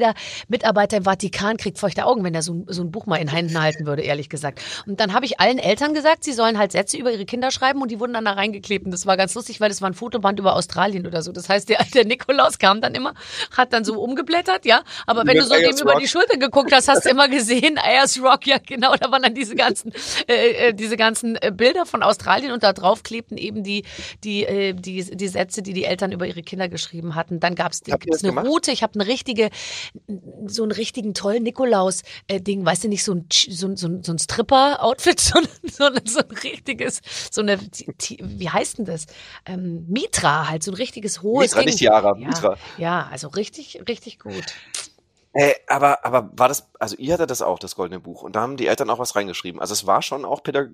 [0.47, 3.27] Mitarbeiter im Vatikan kriegt feuchte Augen, wenn er so, ein- so ein Buch mal in
[3.27, 4.61] Händen halten würde, ehrlich gesagt.
[4.85, 7.81] Und dann habe ich allen Eltern gesagt, sie sollen halt Sätze über ihre Kinder schreiben
[7.81, 8.85] und die wurden dann da reingeklebt.
[8.85, 11.31] Und das war ganz lustig, weil das war ein Fotoband über Australien oder so.
[11.31, 13.13] Das heißt, der, der Nikolaus kam dann immer,
[13.55, 14.83] hat dann so umgeblättert, ja.
[15.05, 18.21] Aber wenn du so dem über die Schulter geguckt hast, hast du immer gesehen, Ayers
[18.21, 19.91] Rock, ja genau, da waren dann diese ganzen,
[20.27, 23.83] äh, äh, diese ganzen äh, Bilder von Australien und da drauf klebten eben die,
[24.23, 27.39] die, äh, die, die Sätze, die die Eltern über ihre Kinder geschrieben hatten.
[27.39, 28.47] Dann gibt's das eine gemacht?
[28.47, 29.49] Route, ich habe eine richtige,
[30.47, 34.19] so einen richtigen tollen Nikolaus-Ding, weißt du, nicht so ein, so ein, so so ein
[34.19, 39.05] Stripper-Outfit, sondern, sondern so ein richtiges, so eine, wie heißt denn das?
[39.45, 41.67] Ähm, Mitra halt, so ein richtiges hohes Mitra, Ding.
[41.67, 42.57] nicht Tiara, ja, Mitra.
[42.77, 44.45] Ja, also richtig, richtig gut.
[45.33, 48.41] Äh, aber, aber war das, also ihr hattet das auch, das Goldene Buch, und da
[48.41, 49.61] haben die Eltern auch was reingeschrieben.
[49.61, 50.69] Also es war schon auch pädag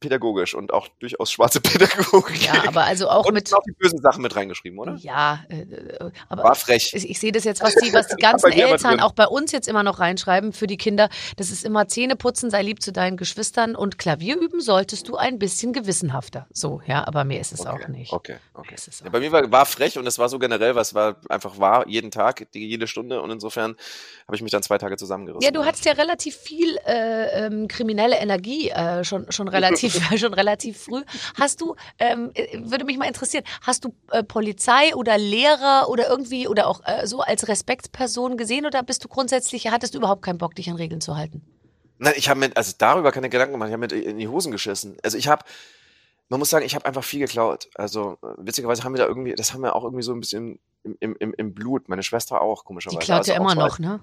[0.00, 2.44] pädagogisch und auch durchaus schwarze Pädagogik.
[2.46, 3.52] Ja, aber also auch und mit.
[3.54, 4.94] auch die bösen Sachen mit reingeschrieben, oder?
[4.96, 6.92] Ja, äh, äh, aber War frech.
[6.94, 9.52] ich, ich sehe das jetzt, was die, was die ganzen mir Eltern auch bei uns
[9.52, 11.08] jetzt immer noch reinschreiben für die Kinder.
[11.36, 15.16] Das ist immer Zähne putzen, sei lieb zu deinen Geschwistern und Klavier üben solltest du
[15.16, 16.46] ein bisschen gewissenhafter.
[16.52, 18.12] So, ja, aber mehr ist es auch nicht.
[18.12, 18.76] Okay, okay.
[19.04, 21.88] Ja, bei mir war, war frech und es war so generell, was war einfach wahr,
[21.88, 23.69] jeden Tag, jede Stunde und insofern
[24.26, 25.42] habe ich mich dann zwei Tage zusammengerissen.
[25.42, 30.34] Ja, du hattest ja relativ viel äh, ähm, kriminelle Energie äh, schon, schon, relativ, schon
[30.34, 31.02] relativ früh.
[31.38, 36.08] Hast du, ähm, äh, würde mich mal interessieren, hast du äh, Polizei oder Lehrer oder
[36.08, 40.22] irgendwie oder auch äh, so als Respektsperson gesehen oder bist du grundsätzlich, hattest du überhaupt
[40.22, 41.42] keinen Bock, dich an Regeln zu halten?
[42.02, 43.68] Nein, ich habe mir also darüber keine Gedanken gemacht.
[43.68, 44.96] Ich habe mir in die Hosen geschissen.
[45.02, 45.44] Also ich habe,
[46.30, 47.68] man muss sagen, ich habe einfach viel geklaut.
[47.74, 50.60] Also äh, witzigerweise haben wir da irgendwie, das haben wir auch irgendwie so ein bisschen
[50.84, 51.88] im, im, im, Blut.
[51.88, 53.00] Meine Schwester auch, Die komischerweise.
[53.00, 54.00] klaut Also ja immer noch, ne?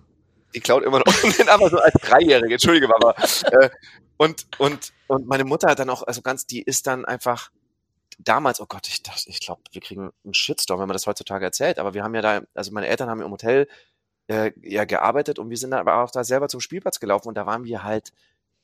[0.54, 1.06] Die klaut immer noch.
[1.48, 3.16] aber so als Dreijährige, entschuldige Mama.
[3.52, 3.70] äh,
[4.18, 7.50] und, und, und meine Mutter hat dann auch, also ganz, die ist dann einfach
[8.20, 11.46] damals, oh Gott, ich dachte, ich glaube, wir kriegen einen Shitstorm, wenn man das heutzutage
[11.46, 11.80] erzählt.
[11.80, 13.68] Aber wir haben ja da, also meine Eltern haben im Hotel
[14.28, 17.36] äh, ja gearbeitet und wir sind dann aber auch da selber zum Spielplatz gelaufen und
[17.36, 18.12] da waren wir halt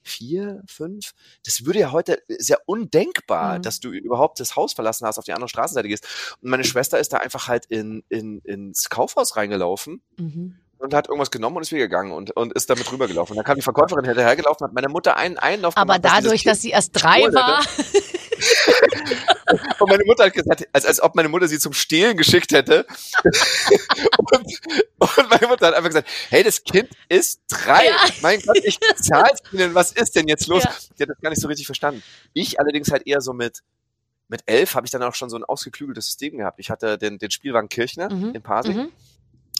[0.03, 1.13] vier, fünf.
[1.45, 3.61] Das würde ja heute sehr undenkbar, Mhm.
[3.63, 6.05] dass du überhaupt das Haus verlassen hast, auf die andere Straßenseite gehst.
[6.41, 10.55] Und meine Schwester ist da einfach halt in, in, ins Kaufhaus reingelaufen Mhm.
[10.77, 13.33] und hat irgendwas genommen und ist wieder gegangen und, und ist damit rübergelaufen.
[13.33, 16.41] Und dann kam die Verkäuferin hinterhergelaufen, hat meiner Mutter einen Einlauf Aber gemacht, dass dadurch,
[16.41, 17.63] dieses dass sie erst drei war,
[19.79, 22.85] Und meine Mutter hat gesagt, als, als ob meine Mutter sie zum Stehlen geschickt hätte.
[24.31, 24.59] und,
[24.99, 27.85] und meine Mutter hat einfach gesagt, hey, das Kind ist drei.
[27.85, 27.95] Ja.
[28.21, 29.73] Mein Gott, ich zahl's ihnen.
[29.75, 30.63] Was ist denn jetzt los?
[30.63, 30.73] Ja.
[30.97, 32.03] Die hat das gar nicht so richtig verstanden.
[32.33, 33.59] Ich allerdings halt eher so mit,
[34.29, 36.59] mit elf habe ich dann auch schon so ein ausgeklügeltes System gehabt.
[36.59, 38.33] Ich hatte den, den Spielwagen Kirchner Mhm.
[38.35, 38.77] in Pasing.
[38.77, 38.89] Mhm.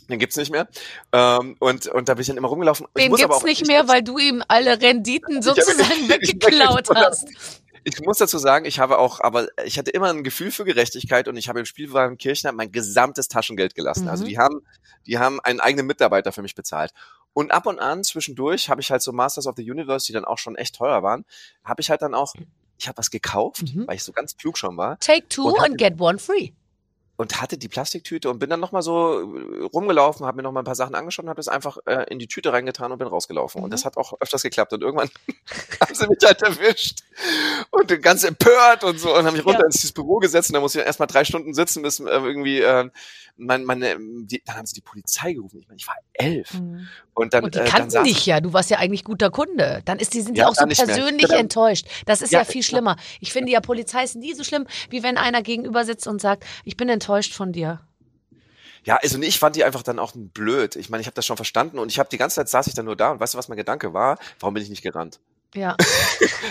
[0.10, 0.68] Den gibt's nicht mehr.
[1.14, 2.88] Ähm, und, und da bin ich dann immer rumgelaufen.
[2.98, 7.26] Ich den gibt's auch- nicht ich mehr, weil du ihm alle Renditen sozusagen weggeklaut hast.
[7.86, 11.28] Ich muss dazu sagen, ich habe auch, aber ich hatte immer ein Gefühl für Gerechtigkeit
[11.28, 14.08] und ich habe im Spielwagen Kirchner mein gesamtes Taschengeld gelassen.
[14.08, 14.28] Also Mhm.
[14.30, 14.62] die haben,
[15.06, 16.92] die haben einen eigenen Mitarbeiter für mich bezahlt.
[17.34, 20.24] Und ab und an zwischendurch habe ich halt so Masters of the Universe, die dann
[20.26, 21.26] auch schon echt teuer waren,
[21.64, 22.34] habe ich halt dann auch,
[22.78, 23.88] ich habe was gekauft, Mhm.
[23.88, 26.52] weil ich so ganz klug schon war Take two and get one free.
[27.16, 30.66] Und hatte die Plastiktüte und bin dann nochmal so äh, rumgelaufen, habe mir nochmal ein
[30.66, 33.60] paar Sachen angeschaut und habe das einfach äh, in die Tüte reingetan und bin rausgelaufen.
[33.60, 33.66] Mhm.
[33.66, 34.74] Und das hat auch öfters geklappt.
[34.74, 35.10] Und irgendwann
[35.82, 37.00] haben sie mich halt erwischt
[37.72, 39.66] und ganz empört und so und haben mich runter Ja.
[39.68, 42.90] ins Büro gesetzt und da musste ich erstmal drei Stunden sitzen, bis äh, irgendwie äh,
[43.36, 45.60] mein, meine, die, dann haben sie die Polizei gerufen.
[45.60, 46.52] Ich meine, ich war elf.
[47.16, 49.32] Und dann, Und die äh, dann kannten saß dich ja, du warst ja eigentlich guter
[49.32, 49.82] Kunde.
[49.86, 50.96] Dann ist die, sind die Ja, auch so dann nicht mehr.
[50.96, 51.40] persönlich Genau.
[51.40, 51.88] enttäuscht.
[52.06, 52.96] Das ist Ja, ja, viel schlimmer.
[53.22, 56.44] Ich finde ja, Polizei ist nie so schlimm, wie wenn einer gegenüber sitzt und sagt,
[56.64, 57.82] ich bin enttäuscht von dir.
[58.86, 60.76] Ja, also ich fand die einfach dann auch blöd.
[60.76, 62.74] Ich meine, ich habe das schon verstanden und ich habe die ganze Zeit saß ich
[62.74, 64.18] dann nur da und weißt du, was mein Gedanke war?
[64.40, 65.20] Warum bin ich nicht gerannt?
[65.56, 65.78] Ja.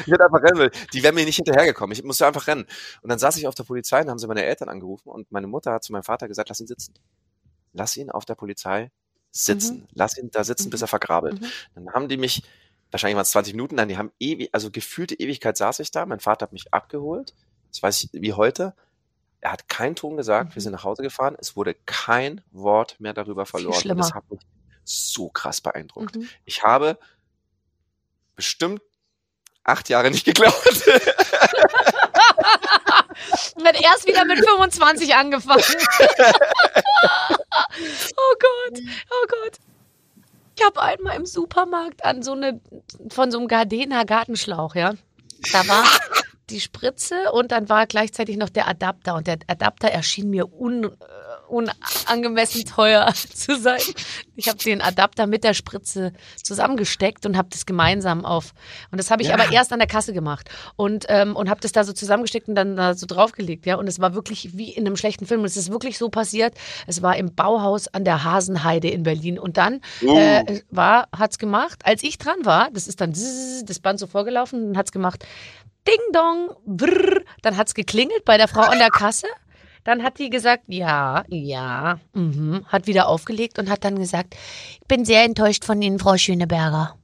[0.05, 0.71] Ich hätte einfach rennen will.
[0.93, 1.93] Die wären mir nicht hinterhergekommen.
[1.93, 2.67] Ich musste einfach rennen.
[3.03, 5.47] Und dann saß ich auf der Polizei und haben sie meine Eltern angerufen und meine
[5.47, 6.95] Mutter hat zu meinem Vater gesagt, lass ihn sitzen.
[7.73, 8.91] Lass ihn auf der Polizei
[9.31, 9.87] sitzen.
[9.93, 11.41] Lass ihn da sitzen, bis er vergrabelt.
[11.41, 11.47] Mhm.
[11.75, 12.43] Dann haben die mich,
[12.91, 16.05] wahrscheinlich waren es 20 Minuten, nein, die haben ewig, also gefühlte Ewigkeit saß ich da.
[16.05, 17.35] Mein Vater hat mich abgeholt.
[17.71, 18.75] Das weiß ich wie heute.
[19.43, 20.51] Er hat keinen Ton gesagt.
[20.51, 20.55] Mhm.
[20.55, 21.37] Wir sind nach Hause gefahren.
[21.39, 23.75] Es wurde kein Wort mehr darüber verloren.
[23.75, 24.03] Und schlimmer.
[24.03, 24.41] das hat mich
[24.85, 26.17] so krass beeindruckt.
[26.17, 26.29] Mhm.
[26.45, 26.97] Ich habe
[28.37, 28.81] bestimmt
[29.65, 30.55] acht Jahre nicht geklaut.
[33.57, 35.63] Und hat erst wieder mit 25 angefangen.
[38.17, 39.59] oh Gott, oh Gott.
[40.57, 42.61] Ich habe einmal im Supermarkt an so eine,
[43.11, 44.95] von so einem Gardena Gartenschlauch, ja.
[45.53, 45.85] Da war
[46.53, 49.15] die Spritze und dann war gleichzeitig noch der Adapter.
[49.15, 50.89] Und der Adapter erschien mir un, äh,
[51.53, 53.81] unangemessen teuer zu sein.
[54.37, 56.13] Ich habe den Adapter mit der Spritze
[56.43, 58.55] zusammengesteckt und habe das gemeinsam auf.
[58.91, 59.35] Und das habe ich Ja.
[59.35, 62.55] aber erst an der Kasse gemacht und ähm, und habe das da so zusammengesteckt und
[62.55, 63.77] dann da so draufgelegt, ja.
[63.77, 65.41] Und es war wirklich wie in einem schlechten Film.
[65.41, 66.55] Und es ist wirklich so passiert.
[66.87, 69.39] Es war im Bauhaus an der Hasenheide in Berlin.
[69.39, 70.17] Und dann Uh.
[70.17, 71.81] äh, war hat's gemacht.
[71.85, 75.25] Als ich dran war, das ist dann das Band so vorgelaufen, und hat's gemacht.
[75.87, 79.27] Ding dong, brrr, dann hat's geklingelt bei der Frau an der Kasse.
[79.85, 84.37] Dann hat die gesagt, ja, ja, mhm, hat wieder aufgelegt und hat dann gesagt,
[84.81, 86.97] ich bin sehr enttäuscht von Ihnen, Frau Schöneberger.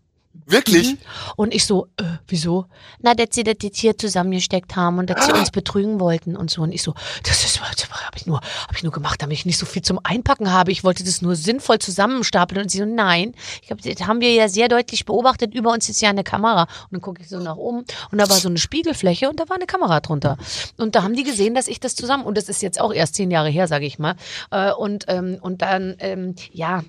[0.47, 0.93] Wirklich?
[0.93, 0.99] Mhm.
[1.37, 2.67] Und ich so, äh, wieso?
[3.01, 6.51] Na, dass sie das jetzt hier zusammengesteckt haben und dass sie uns betrügen wollten und
[6.51, 6.63] so.
[6.63, 9.59] Und ich so, das ist, habe ich nur, habe ich nur gemacht, damit ich nicht
[9.59, 10.73] so viel zum Einpacken habe.
[10.73, 12.63] Ich wollte das nur sinnvoll zusammenstapeln.
[12.63, 15.55] Und sie so, nein, ich hab, das haben wir ja sehr deutlich beobachtet.
[15.55, 16.63] Über uns ist ja eine Kamera.
[16.63, 19.49] Und dann gucke ich so nach oben und da war so eine Spiegelfläche und da
[19.49, 20.39] war eine Kamera drunter.
[20.77, 23.15] Und da haben die gesehen, dass ich das zusammen, und das ist jetzt auch erst
[23.15, 24.15] zehn Jahre her, sage ich mal.
[24.51, 26.83] Äh, und, ähm, und dann, ähm, ja,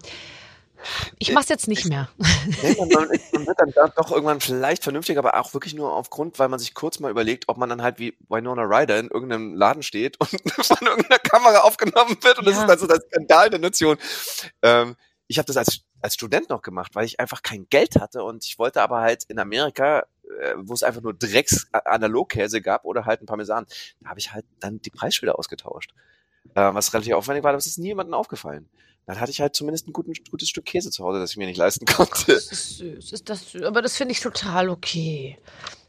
[1.17, 2.09] Ich mach's jetzt nicht mehr.
[2.63, 2.89] Nee, man,
[3.33, 6.59] man, wird dann da doch irgendwann vielleicht vernünftig, aber auch wirklich nur aufgrund, weil man
[6.59, 10.19] sich kurz mal überlegt, ob man dann halt wie Winona Ryder in irgendeinem Laden steht
[10.19, 10.29] und
[10.65, 12.63] von irgendeiner Kamera aufgenommen wird und das Ja.
[12.63, 13.97] ist also der Skandal der Nation.
[14.61, 14.95] Ähm,
[15.27, 18.45] ich habe das als, als Student noch gemacht, weil ich einfach kein Geld hatte und
[18.45, 20.05] ich wollte aber halt in Amerika,
[20.41, 23.65] äh, wo es einfach nur Drecks Analogkäse gab oder halt ein Parmesan,
[24.01, 25.93] da habe ich halt dann die Preisschilder ausgetauscht.
[26.55, 28.69] Äh, was relativ aufwendig war, aber es ist niemandem aufgefallen.
[29.10, 31.48] Dann hatte ich halt zumindest ein guten, gutes Stück Käse zu Hause, das ich mir
[31.48, 32.32] nicht leisten konnte.
[32.32, 33.12] Das ist süß.
[33.12, 33.63] Ist das süß.
[33.63, 35.39] Aber das finde ich total okay.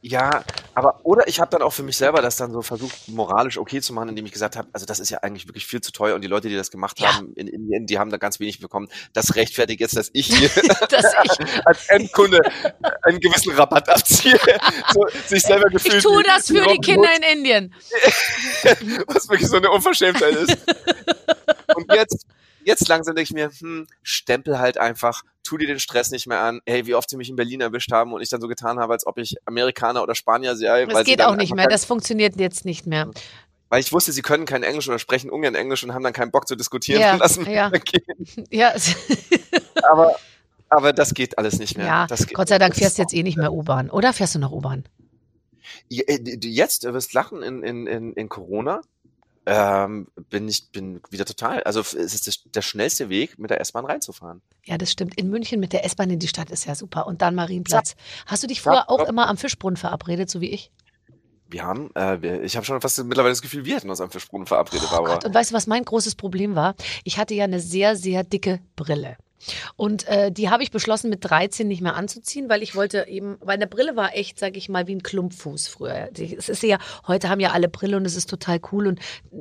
[0.01, 0.43] Ja,
[0.75, 3.83] aber oder ich habe dann auch für mich selber das dann so versucht, moralisch okay
[3.83, 6.15] zu machen, indem ich gesagt habe, also das ist ja eigentlich wirklich viel zu teuer
[6.15, 7.15] und die Leute, die das gemacht Ja.
[7.15, 8.89] haben in Indien, die haben da ganz wenig bekommen.
[9.13, 10.49] Das rechtfertigt jetzt, dass ich hier
[10.89, 12.41] Dass ich, als Endkunde
[13.03, 14.41] einen gewissen Rabatt abziehe.
[14.95, 15.97] So, sich selber gefühlt.
[15.97, 17.75] ich tue das für die Kinder in Indien.
[19.09, 20.57] Was wirklich so eine Unverschämtheit ist.
[21.75, 22.25] Und jetzt,
[22.65, 26.41] jetzt langsam denke ich mir, hm, stempel halt einfach, tu dir den Stress nicht mehr
[26.41, 26.61] an.
[26.67, 28.93] Hey, wie oft sie mich in Berlin erwischt haben und ich dann so getan habe,
[28.93, 30.87] als ob ich Amerikaner oder Spanier sei.
[30.87, 31.69] Das geht auch nicht mehr.
[31.69, 33.11] Das funktioniert jetzt nicht mehr.
[33.69, 36.31] weil ich wusste, sie können kein Englisch oder sprechen ungern Englisch und haben dann keinen
[36.31, 37.71] Bock zu diskutieren Ja, und lassen ja.
[38.51, 38.75] Ja,
[39.83, 40.17] Aber,
[40.69, 41.87] aber das geht alles nicht mehr.
[41.87, 43.91] ja Gott sei Dank fährst du jetzt eh nicht mehr U-Bahn.
[43.91, 44.85] Oder fährst du noch U-Bahn?
[45.91, 48.83] Äh, du Jetzt, du wirst lachen in, in, in, in Corona.
[49.47, 51.63] Ähm, bin ich bin wieder total.
[51.63, 54.43] Also es ist der schnellste Weg, mit der S-Bahn reinzufahren.
[54.65, 55.19] Ja, das stimmt.
[55.19, 57.07] In München mit der S-Bahn in die Stadt ist ja super.
[57.07, 57.97] Und dann Marienplatz.
[58.27, 59.07] Hast du dich früher Ja, auch ja.
[59.09, 60.71] immer am Fischbrunnen verabredet, so wie ich?
[61.49, 64.11] Wir haben, äh, wir, ich habe schon fast mittlerweile das Gefühl, wir hätten uns am
[64.11, 65.15] Fischbrunnen verabredet, Oh Barbara.
[65.15, 66.77] Gott, und weißt du, was mein großes Problem war?
[67.03, 69.17] Ich hatte ja eine sehr, sehr dicke Brille.
[69.77, 73.37] Und äh, die habe ich beschlossen, mit 13 nicht mehr anzuziehen, weil ich wollte eben,
[73.41, 76.11] weil eine Brille war echt, sag ich mal, wie ein Klumpfuß früher.
[76.17, 79.01] Es ist ja, heute haben ja alle Brille und es ist total cool und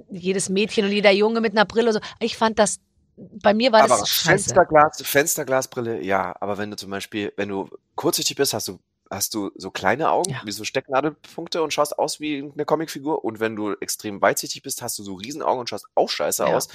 [0.10, 2.00] jedes Mädchen und jeder Junge mit einer Brille und so.
[2.20, 2.80] Ich fand das,
[3.18, 4.30] bei mir war aber das scheiße.
[4.46, 6.36] Fensterglas, Fensterglasbrille, ja.
[6.40, 8.80] Aber wenn du zum Beispiel, wenn du kurzsichtig bist, hast du
[9.12, 10.42] hast du so kleine Augen, Ja.
[10.46, 13.26] wie so Stecknadelpunkte und schaust aus wie eine Comicfigur.
[13.26, 16.56] Und wenn du extrem weitsichtig bist, hast du so Riesenaugen und schaust auch scheiße Ja.
[16.56, 16.68] aus.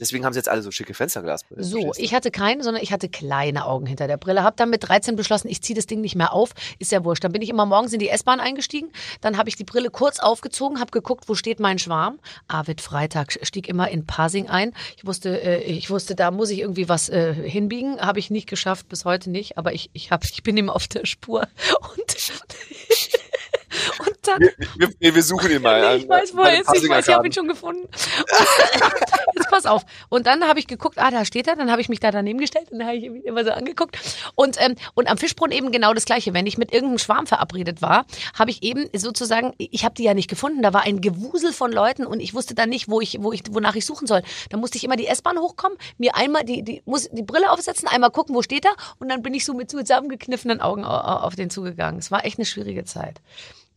[0.00, 1.64] Deswegen haben sie jetzt alle so schicke Fensterglasbrillen.
[1.64, 2.02] So, verstehst du?
[2.04, 4.44] ich hatte keine, sondern ich hatte kleine Augen hinter der Brille.
[4.44, 6.50] Hab dann mit 13 beschlossen, ich ziehe das Ding nicht mehr auf.
[6.78, 7.24] Ist ja wurscht.
[7.24, 8.90] Dann bin ich immer morgens in die S-Bahn eingestiegen.
[9.20, 12.20] Dann habe ich die Brille kurz aufgezogen, habe geguckt, wo steht mein Schwarm.
[12.46, 14.72] Arvid Freitag stieg immer in Pasing ein.
[14.96, 18.00] Ich wusste, äh, ich wusste, da muss ich irgendwie was äh, hinbiegen.
[18.00, 19.58] Habe ich nicht geschafft, bis heute nicht.
[19.58, 21.48] Aber ich, ich, hab, ich bin ihm auf der Spur.
[21.96, 22.16] Und,
[23.98, 25.96] und dann Wir, wir, wir, wir suchen ihn mal.
[25.96, 26.74] Nee, ich weiß, wo er ist.
[26.74, 27.82] Ich weiß, ich habe ihn schon gefunden.
[27.84, 27.90] Und,
[29.36, 29.84] jetzt pass auf.
[30.08, 31.56] Und dann habe ich geguckt, ah, da steht er.
[31.56, 33.98] Dann habe ich mich da daneben gestellt und dann habe ich ihn immer so angeguckt.
[34.34, 36.34] Und, ähm, und am Fischbrunnen eben genau das Gleiche.
[36.34, 38.06] Wenn ich mit irgendeinem Schwarm verabredet war,
[38.38, 40.62] habe ich eben sozusagen, ich habe die ja nicht gefunden.
[40.62, 43.42] Da war ein Gewusel von Leuten und ich wusste dann nicht, wo ich, wo ich,
[43.50, 44.22] wonach ich suchen soll.
[44.50, 47.88] Da musste ich immer die S-Bahn hochkommen, mir einmal die, die, muss die Brille aufsetzen,
[47.88, 48.72] einmal gucken, wo steht er.
[48.98, 51.98] Und dann bin ich so mit zusammengekniffenen Augen au- au- auf den zugegangen.
[51.98, 53.20] Es war echt eine schwierige Zeit.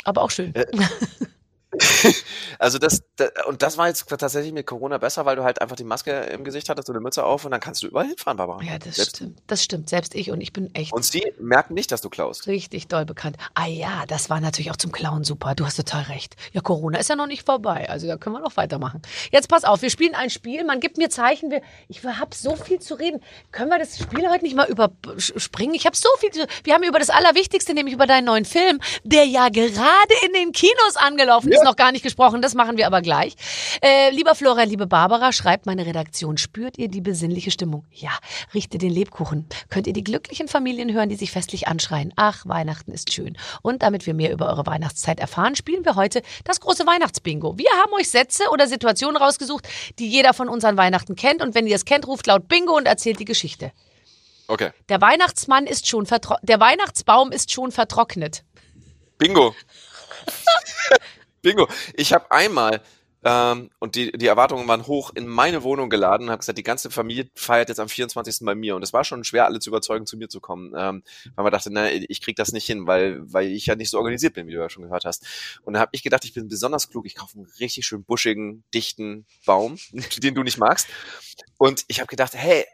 [0.04, 0.54] Aber auch schön.
[2.60, 5.76] Also das, da- und das war jetzt tatsächlich mit Corona besser, weil du halt einfach
[5.76, 8.38] die Maske im Gesicht hattest und eine Mütze auf und dann kannst du überall hinfahren,
[8.38, 8.62] Barbara.
[8.62, 9.42] Ja, das Selbst- stimmt.
[9.48, 9.90] Das stimmt.
[9.90, 12.46] Selbst ich und ich bin echt Und sie merken nicht, dass du klaust.
[12.48, 13.38] richtig doll bekannt.
[13.56, 15.56] Ah ja, das war natürlich auch zum Klauen super.
[15.56, 16.36] Du hast total recht.
[16.54, 17.90] Ja, Corona ist ja noch nicht vorbei.
[17.90, 19.02] Also da können wir noch weitermachen.
[19.32, 20.64] Jetzt pass auf, wir spielen ein Spiel.
[20.64, 21.50] Man gibt mir Zeichen.
[21.50, 23.24] Wir, ich habe so viel zu reden.
[23.52, 25.74] Können wir das Spiel heute nicht mal überspringen?
[25.74, 26.46] Ich habe so viel zu.
[26.64, 30.52] Wir haben über das Allerwichtigste, nämlich über deinen neuen Film, der ja gerade in den
[30.52, 32.42] Kinos angelaufen ist, noch gar nicht gesprochen.
[32.42, 33.36] Das machen wir aber gleich.
[33.82, 36.38] Äh, lieber Florian, liebe Barbara, schreibt meine Redaktion.
[36.38, 37.86] Spürt ihr die besinnliche Stimmung?
[37.92, 38.12] Ja,
[38.54, 39.48] riecht ihr den Lebkuchen?
[39.70, 42.14] Könnt ihr die glücklichen Familien hören, die sich festlich anschreien?
[42.16, 43.38] Ach, Weihnachten ist schön.
[43.62, 47.58] Und damit wir mehr über eure Weihnachtszeit erfahren, spielen wir heute das große Weihnachtsbingo.
[47.58, 49.68] Wir haben euch Sätze oder Situationen rausgesucht,
[50.00, 51.42] die jeder von uns an Weihnachten kennt.
[51.42, 53.72] Und wenn ihr es kennt, ruft laut Bingo und erzählt die Geschichte.
[54.48, 54.72] Okay.
[54.90, 58.44] Der Weihnachtsmann ist schon vertro der Weihnachtsbaum ist schon vertrocknet.
[59.18, 59.56] Bingo.
[61.42, 61.68] Bingo.
[61.94, 62.82] Ich habe einmal,
[63.24, 66.64] ähm, und die, die Erwartungen waren hoch, in meine Wohnung geladen und habe gesagt, die
[66.64, 68.40] ganze Familie feiert jetzt am 24.
[68.46, 68.76] bei mir.
[68.76, 70.74] Und es war schon schwer, alle zu überzeugen, zu mir zu kommen.
[70.76, 71.04] Ähm,
[71.36, 73.98] weil man dachte, na, ich krieg das nicht hin, weil, weil ich ja nicht so
[73.98, 75.26] organisiert bin, wie du ja schon gehört hast.
[75.64, 77.06] Und da habe ich gedacht, ich bin besonders klug.
[77.06, 79.78] Ich kaufe einen richtig schön buschigen, dichten Baum,
[80.18, 80.88] den du nicht magst.
[81.58, 82.66] Und ich habe gedacht, hey,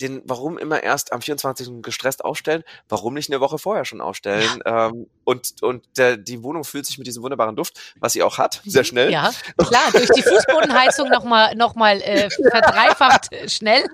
[0.00, 1.82] den, warum immer erst am 24.
[1.82, 2.64] gestresst aufstellen?
[2.88, 4.62] Warum nicht eine Woche vorher schon aufstellen?
[4.64, 8.38] Ähm, und und der, die Wohnung füllt sich mit diesem wunderbaren Duft, was sie auch
[8.38, 9.10] hat, sehr schnell.
[9.10, 13.86] Ja, klar, durch die Fußbodenheizung nochmal noch mal, äh, verdreifacht äh, schnell.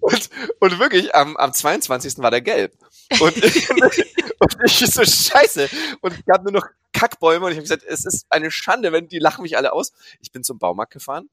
[0.00, 2.18] Und, und wirklich, am, am 22.
[2.18, 2.72] war der gelb.
[3.20, 3.36] Und,
[4.38, 5.68] und ich so, scheiße.
[6.00, 9.08] Und es gab nur noch Kackbäume und ich habe gesagt, es ist eine Schande, wenn
[9.08, 9.92] die lachen mich alle aus.
[10.20, 11.28] Ich bin zum Baumarkt gefahren.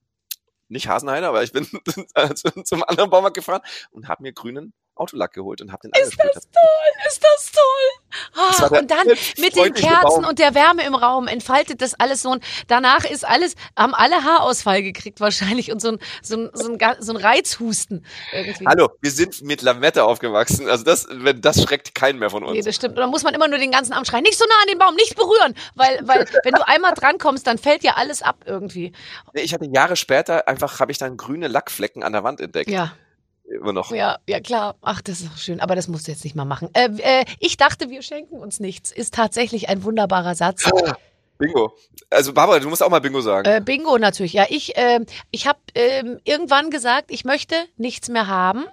[0.70, 1.66] Nicht Hasenheide, aber ich bin
[2.66, 6.44] zum anderen Baumarkt gefahren und habe mir grünen Autolack geholt und habe den Ist das
[6.44, 7.98] toll, ist das toll.
[8.36, 10.26] Ah, und dann mit den Kerzen Baum.
[10.26, 12.30] und der Wärme im Raum entfaltet das alles so.
[12.30, 16.72] Und danach ist alles, haben alle Haarausfall gekriegt wahrscheinlich und so ein, so ein, so
[16.72, 18.66] ein, so ein Reizhusten irgendwie.
[18.68, 20.70] Hallo, wir sind mit Lamette aufgewachsen.
[20.70, 22.54] Also das, wenn, das schreckt keinen mehr von uns.
[22.54, 22.96] Nee, das stimmt.
[22.96, 24.78] Und dann muss man immer nur den ganzen Abend schreien, nicht so nah an den
[24.78, 25.54] Baum, nicht berühren.
[25.76, 28.92] Weil, weil wenn du einmal drankommst, dann fällt ja alles ab irgendwie.
[29.34, 32.70] Ich hatte Jahre später einfach, habe ich dann grüne Lackflecken an der Wand entdeckt.
[32.70, 32.94] Ja
[33.48, 33.92] immer noch.
[33.92, 34.76] Ja, ja klar.
[34.82, 35.60] Ach, das ist schön.
[35.60, 36.70] Aber das musst du jetzt nicht mal machen.
[36.74, 38.92] Äh, äh, ich dachte, wir schenken uns nichts.
[38.92, 40.70] Ist tatsächlich ein wunderbarer Satz.
[41.38, 41.74] Bingo.
[42.10, 43.48] Also Barbara, du musst auch mal Bingo sagen.
[43.48, 44.34] Äh, Bingo natürlich.
[44.34, 45.00] Ja, ich, äh,
[45.32, 48.66] ich habe äh, irgendwann gesagt, ich möchte nichts mehr haben.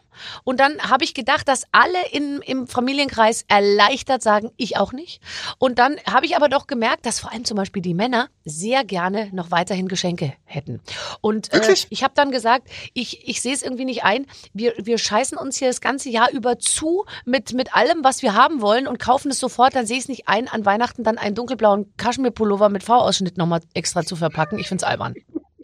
[0.45, 5.21] Und dann habe ich gedacht, dass alle in, im Familienkreis erleichtert sagen, ich auch nicht.
[5.59, 8.85] Und dann habe ich aber doch gemerkt, dass vor allem zum Beispiel die Männer sehr
[8.85, 10.81] gerne noch weiterhin Geschenke hätten.
[11.21, 14.27] Und äh, ich habe dann gesagt, ich, ich sehe es irgendwie nicht ein.
[14.53, 18.35] Wir, wir scheißen uns hier das ganze Jahr über zu mit, mit allem, was wir
[18.35, 19.75] haben wollen und kaufen es sofort.
[19.75, 23.61] Dann sehe ich es nicht ein, an Weihnachten dann einen dunkelblauen Kaschmirpullover mit V-Ausschnitt nochmal
[23.75, 24.59] extra zu verpacken.
[24.59, 25.15] Ich finde es albern,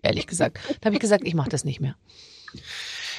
[0.02, 0.58] ehrlich gesagt.
[0.80, 1.96] Da habe ich gesagt, ich mache das nicht mehr.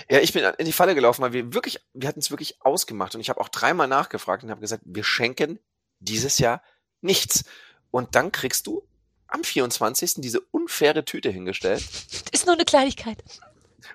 [0.09, 3.15] Ja, ich bin in die Falle gelaufen, weil wir wirklich, wir hatten es wirklich ausgemacht
[3.15, 5.59] und ich habe auch dreimal nachgefragt und habe gesagt, wir schenken
[5.99, 6.61] dieses Jahr
[7.01, 7.45] nichts.
[7.91, 8.83] Und dann kriegst du
[9.27, 10.15] am 24.
[10.17, 11.83] diese unfaire Tüte hingestellt.
[12.31, 13.23] Ist nur eine Kleinigkeit.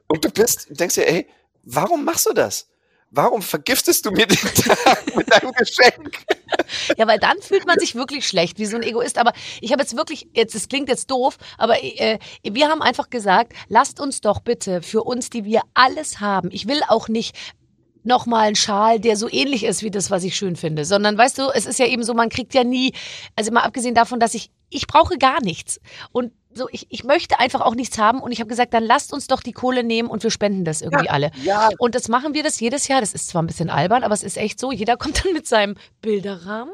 [0.07, 1.29] Und du bist, denkst dir, ey,
[1.63, 2.69] warum machst du das?
[3.11, 6.19] Warum vergiftest du mir den Tag mit deinem Geschenk?
[6.97, 9.19] Ja, weil dann fühlt man sich wirklich schlecht, wie so ein Egoist.
[9.19, 13.09] Aber ich habe jetzt wirklich, jetzt, es klingt jetzt doof, aber äh, wir haben einfach
[13.09, 16.51] gesagt, lasst uns doch bitte für uns, die wir alles haben.
[16.53, 17.37] Ich will auch nicht
[18.03, 21.39] nochmal einen Schal, der so ähnlich ist wie das, was ich schön finde, sondern weißt
[21.39, 22.93] du, es ist ja eben so, man kriegt ja nie,
[23.35, 25.81] also mal abgesehen davon, dass ich, ich brauche gar nichts.
[26.13, 29.13] Und so, ich, ich möchte einfach auch nichts haben und ich habe gesagt, dann lasst
[29.13, 31.31] uns doch die Kohle nehmen und wir spenden das irgendwie ja, alle.
[31.43, 31.69] Ja.
[31.79, 33.01] Und das machen wir das jedes Jahr.
[33.01, 34.73] Das ist zwar ein bisschen albern, aber es ist echt so.
[34.73, 36.73] Jeder kommt dann mit seinem Bilderrahmen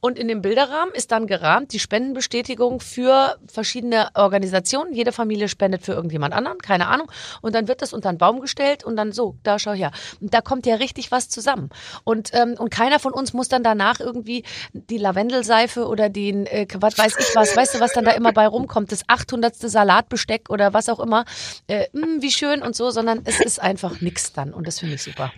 [0.00, 4.92] und in dem Bilderrahmen ist dann gerahmt die Spendenbestätigung für verschiedene Organisationen.
[4.92, 7.10] Jede Familie spendet für irgendjemand anderen, keine Ahnung.
[7.40, 9.92] Und dann wird das unter einen Baum gestellt und dann so, da schau her.
[10.20, 11.70] Und da kommt ja richtig was zusammen.
[12.04, 16.66] Und, ähm, und keiner von uns muss dann danach irgendwie die Lavendelseife oder den, äh,
[16.78, 19.56] was weiß ich was, weißt du, was dann da immer bei rumkommt, das 800.
[19.56, 21.24] Salatbesteck oder was auch immer,
[21.66, 24.78] äh, mh, hm, wie schön und so, sondern es ist einfach nix dann und das
[24.78, 25.32] finde ich super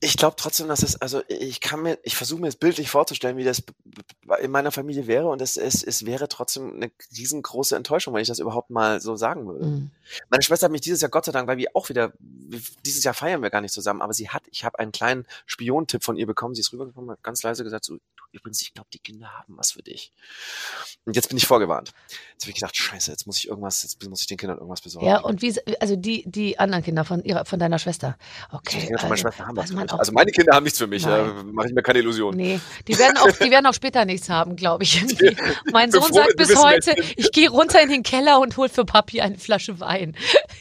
[0.00, 3.36] ich glaube trotzdem, dass es, also ich kann mir, ich versuche mir es bildlich vorzustellen,
[3.36, 3.64] wie das
[4.40, 8.28] in meiner Familie wäre und es, es, es wäre trotzdem eine riesengroße Enttäuschung, wenn ich
[8.28, 9.66] das überhaupt mal so sagen würde.
[9.66, 9.90] Mhm.
[10.30, 12.12] Meine Schwester hat mich dieses Jahr, Gott sei Dank, weil wir auch wieder,
[12.86, 16.04] dieses Jahr feiern wir gar nicht zusammen, aber sie hat, ich habe einen kleinen Spiontipp
[16.04, 17.98] von ihr bekommen, sie ist rübergekommen, hat ganz leise gesagt, so,
[18.32, 20.12] übrigens, ich glaube, die Kinder haben was für dich.
[21.04, 21.92] Und jetzt bin ich vorgewarnt.
[22.32, 24.80] Jetzt habe ich gedacht, scheiße, jetzt muss ich irgendwas, jetzt muss ich den Kindern irgendwas
[24.80, 25.06] besorgen.
[25.06, 28.16] Ja, und wie, also die, die anderen Kinder von ihrer, von deiner Schwester.
[28.52, 28.80] Okay.
[28.80, 29.92] Die Kinder von meiner also, Schwester haben was für mich.
[29.92, 32.36] Also meine Kinder haben nichts für mich, äh, mache ich mir keine Illusionen.
[32.36, 34.96] Nee, die werden auch, die werden auch später nichts haben, glaube ich.
[35.02, 35.36] Irgendwie.
[35.72, 39.20] Mein Sohn sagt bis heute, ich gehe runter in den Keller und hol für Papi
[39.20, 40.16] eine Flasche Wein.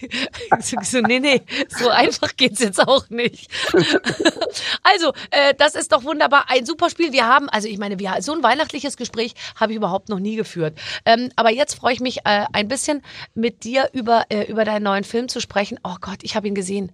[0.84, 3.52] so, nee, nee, so einfach geht's jetzt auch nicht.
[4.84, 6.46] also, äh, das ist doch wunderbar.
[6.48, 7.12] Ein super Spiel.
[7.12, 10.36] Wir haben, also ich meine, wir, so ein weihnachtliches Gespräch habe ich überhaupt noch nie
[10.36, 10.78] geführt.
[11.06, 13.02] Ähm, aber jetzt freue ich mich äh, ein bisschen
[13.34, 15.80] mit dir über, äh, über deinen neuen Film zu sprechen.
[15.84, 16.92] Oh Gott, ich habe ihn gesehen.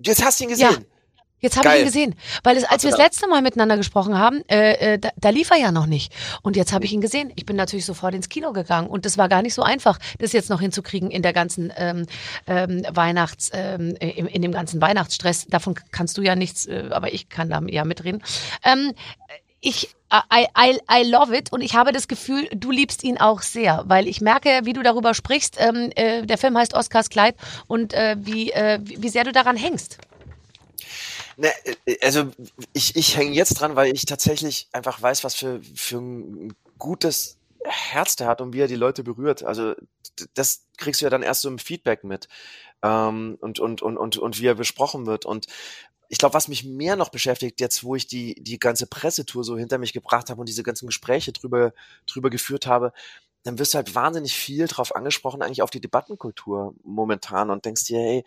[0.00, 0.70] Jetzt hast du ihn gesehen?
[0.70, 0.78] Ja.
[1.40, 4.44] Jetzt habe ich ihn gesehen, weil es, als wir das letzte Mal miteinander gesprochen haben,
[4.48, 6.12] äh, äh, da, da lief er ja noch nicht.
[6.42, 7.32] Und jetzt habe ich ihn gesehen.
[7.36, 10.32] Ich bin natürlich sofort ins Kino gegangen und das war gar nicht so einfach, das
[10.32, 12.06] jetzt noch hinzukriegen in der ganzen ähm,
[12.46, 15.46] ähm, Weihnachts, ähm, in, in dem ganzen Weihnachtsstress.
[15.46, 18.22] Davon kannst du ja nichts, äh, aber ich kann da ja mitreden.
[18.62, 18.92] Ähm,
[19.62, 23.40] ich I, I, I love it und ich habe das Gefühl, du liebst ihn auch
[23.40, 25.56] sehr, weil ich merke, wie du darüber sprichst.
[25.58, 27.34] Ähm, äh, der Film heißt Oscars Kleid
[27.66, 29.98] und äh, wie, äh, wie sehr du daran hängst.
[31.38, 31.50] Ne,
[31.86, 32.30] äh, also
[32.74, 37.38] ich, ich hänge jetzt dran, weil ich tatsächlich einfach weiß, was für, für ein gutes
[37.64, 39.42] Herz der hat und wie er die Leute berührt.
[39.42, 39.74] Also
[40.34, 42.28] das kriegst du ja dann erst so im Feedback mit
[42.82, 45.24] ähm, und, und, und, und, und wie er besprochen wird.
[45.24, 45.46] Und
[46.12, 49.56] ich glaube, was mich mehr noch beschäftigt, jetzt wo ich die, die ganze Pressetour so
[49.56, 51.72] hinter mich gebracht habe und diese ganzen Gespräche drüber,
[52.06, 52.92] drüber geführt habe,
[53.44, 57.84] dann wirst du halt wahnsinnig viel drauf angesprochen, eigentlich auf die Debattenkultur momentan und denkst
[57.84, 58.24] dir, hey,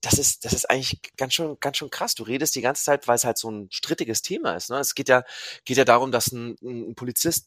[0.00, 2.16] das ist, das ist eigentlich ganz schön, ganz schön krass.
[2.16, 4.68] Du redest die ganze Zeit, weil es halt so ein strittiges Thema ist.
[4.70, 4.80] Ne?
[4.80, 5.22] Es geht ja,
[5.64, 7.46] geht ja darum, dass ein, ein Polizist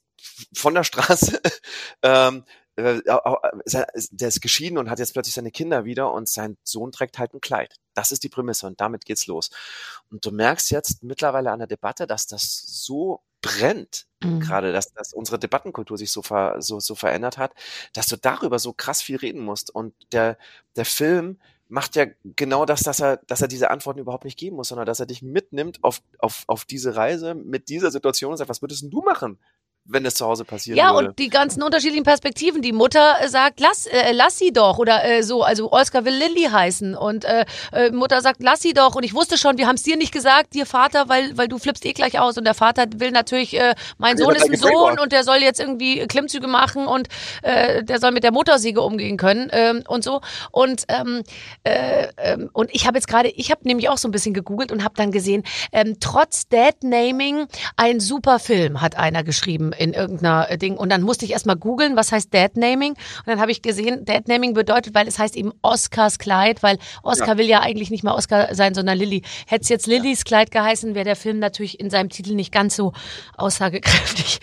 [0.53, 1.41] von der Straße
[2.01, 6.91] ähm, äh, der ist geschieden und hat jetzt plötzlich seine Kinder wieder und sein Sohn
[6.91, 7.75] trägt halt ein Kleid.
[7.93, 9.49] Das ist die Prämisse und damit geht's los.
[10.11, 14.39] Und du merkst jetzt mittlerweile an der Debatte, dass das so brennt, mhm.
[14.39, 17.53] gerade, dass, dass unsere Debattenkultur sich so, ver, so, so verändert hat,
[17.93, 19.73] dass du darüber so krass viel reden musst.
[19.73, 20.37] Und der,
[20.75, 24.55] der Film macht ja genau das, dass er, dass er diese Antworten überhaupt nicht geben
[24.55, 28.37] muss, sondern dass er dich mitnimmt auf, auf, auf diese Reise mit dieser Situation und
[28.37, 29.39] sagt, was würdest denn du machen?
[29.87, 31.09] Wenn es zu Hause passieren ja, würde.
[31.09, 32.61] und die ganzen unterschiedlichen Perspektiven.
[32.61, 34.79] Die Mutter äh, sagt, lass, äh, lass sie doch.
[34.79, 36.95] Oder äh, so, also Oskar will Lilly heißen.
[36.95, 38.95] Und äh, äh, Mutter sagt, lass sie doch.
[38.95, 41.59] Und ich wusste schon, wir haben es dir nicht gesagt, dir Vater, weil, weil du
[41.59, 42.37] flippst eh gleich aus.
[42.37, 45.59] Und der Vater will natürlich, äh, mein Sohn ist ein Sohn und der soll jetzt
[45.59, 47.07] irgendwie Klimmzüge machen und
[47.43, 50.21] äh, der soll mit der Muttersiege umgehen können ähm, und so.
[50.51, 51.21] Und, ähm,
[51.63, 54.71] äh, ähm, und ich habe jetzt gerade, ich habe nämlich auch so ein bisschen gegoogelt
[54.71, 59.93] und habe dann gesehen, ähm, trotz Dead Naming ein super Film, hat einer geschrieben in
[59.93, 60.77] irgendeiner äh, Ding.
[60.77, 62.91] Und dann musste ich erstmal googeln, was heißt Deadnaming.
[62.91, 67.29] Und dann habe ich gesehen, Deadnaming bedeutet, weil es heißt eben Oscars Kleid, weil Oscar
[67.29, 67.37] ja.
[67.37, 69.23] will ja eigentlich nicht mehr Oscar sein, sondern Lilly.
[69.47, 72.75] Hätte es jetzt Lillys Kleid geheißen, wäre der Film natürlich in seinem Titel nicht ganz
[72.75, 72.93] so
[73.37, 74.39] aussagekräftig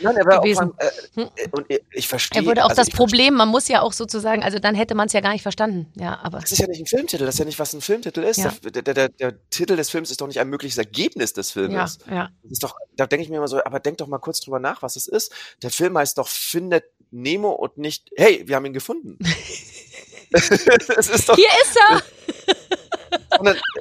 [0.00, 0.72] Nein, er gewesen.
[0.72, 2.42] Auch, äh, äh, und ich verstehe.
[2.42, 5.06] Er würde auch also das Problem, man muss ja auch sozusagen, also dann hätte man
[5.06, 5.86] es ja gar nicht verstanden.
[5.94, 6.40] Ja, aber.
[6.40, 8.38] Das ist ja nicht ein Filmtitel, das ist ja nicht, was ein Filmtitel ist.
[8.38, 8.52] Ja.
[8.64, 11.98] Der, der, der, der, Titel des Films ist doch nicht ein mögliches Ergebnis des Films.
[12.06, 12.28] Ja, ja.
[12.42, 14.58] Das ist doch, da denke ich mir immer so, aber denk doch mal kurz drüber
[14.58, 15.32] nach, was es ist.
[15.62, 19.18] Der Film heißt doch Findet Nemo und nicht, hey, wir haben ihn gefunden.
[20.30, 23.54] ist doch, Hier ist er!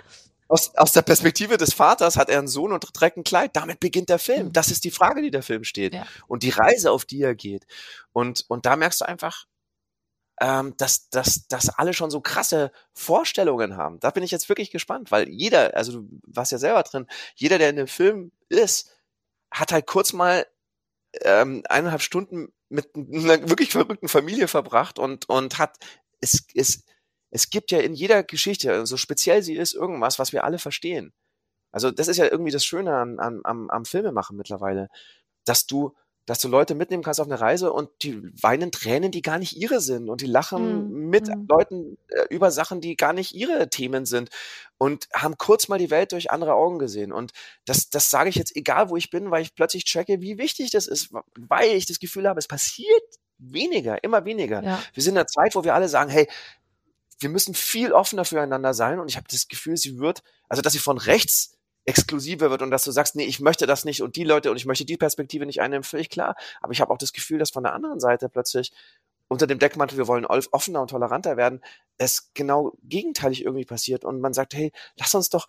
[0.52, 3.56] aus, aus der Perspektive des Vaters hat er einen Sohn und trägt ein Kleid.
[3.56, 4.48] Damit beginnt der Film.
[4.48, 4.54] Mhm.
[4.54, 5.94] Das ist die Frage, die der Film steht.
[5.94, 6.06] Ja.
[6.28, 7.66] Und die Reise, auf die er geht.
[8.12, 9.46] Und, und da merkst du einfach,
[10.42, 14.00] ähm, dass, dass, dass alle schon so krasse Vorstellungen haben.
[14.02, 17.58] Da bin ich jetzt wirklich gespannt, weil jeder, also du warst ja selber drin, jeder,
[17.58, 18.92] der in dem Film ist,
[19.52, 20.46] hat halt kurz mal
[21.22, 25.78] ähm, eineinhalb Stunden mit einer wirklich verrückten Familie verbracht und, und hat,
[26.22, 26.84] es, es,
[27.30, 31.14] es gibt ja in jeder Geschichte, so speziell sie ist, irgendwas, was wir alle verstehen.
[31.72, 34.90] Also das ist ja irgendwie das Schöne an, an, am, am Filmemachen mittlerweile,
[35.46, 35.96] dass du
[36.32, 39.58] dass du Leute mitnehmen kannst auf eine Reise und die weinen Tränen, die gar nicht
[39.58, 41.10] ihre sind und die lachen mhm.
[41.10, 41.46] mit mhm.
[41.50, 44.30] Leuten äh, über Sachen, die gar nicht ihre Themen sind
[44.78, 47.34] und haben kurz mal die Welt durch andere Augen gesehen und
[47.66, 50.72] das das sage ich jetzt egal wo ich bin, weil ich plötzlich checke, wie wichtig
[50.72, 53.04] das ist, weil ich das Gefühl habe, es passiert
[53.38, 54.64] weniger, immer weniger.
[54.64, 54.82] Ja.
[54.94, 56.30] Wir sind in einer Zeit, wo wir alle sagen, hey,
[57.20, 60.72] wir müssen viel offener füreinander sein und ich habe das Gefühl, sie wird, also dass
[60.72, 64.16] sie von rechts exklusiver wird und dass du sagst, nee, ich möchte das nicht und
[64.16, 66.36] die Leute und ich möchte die Perspektive nicht einnehmen, völlig klar.
[66.62, 68.72] Aber ich habe auch das Gefühl, dass von der anderen Seite plötzlich
[69.28, 71.62] unter dem Deckmantel, wir wollen offener und toleranter werden,
[71.98, 75.48] es genau gegenteilig irgendwie passiert und man sagt, hey, lass uns doch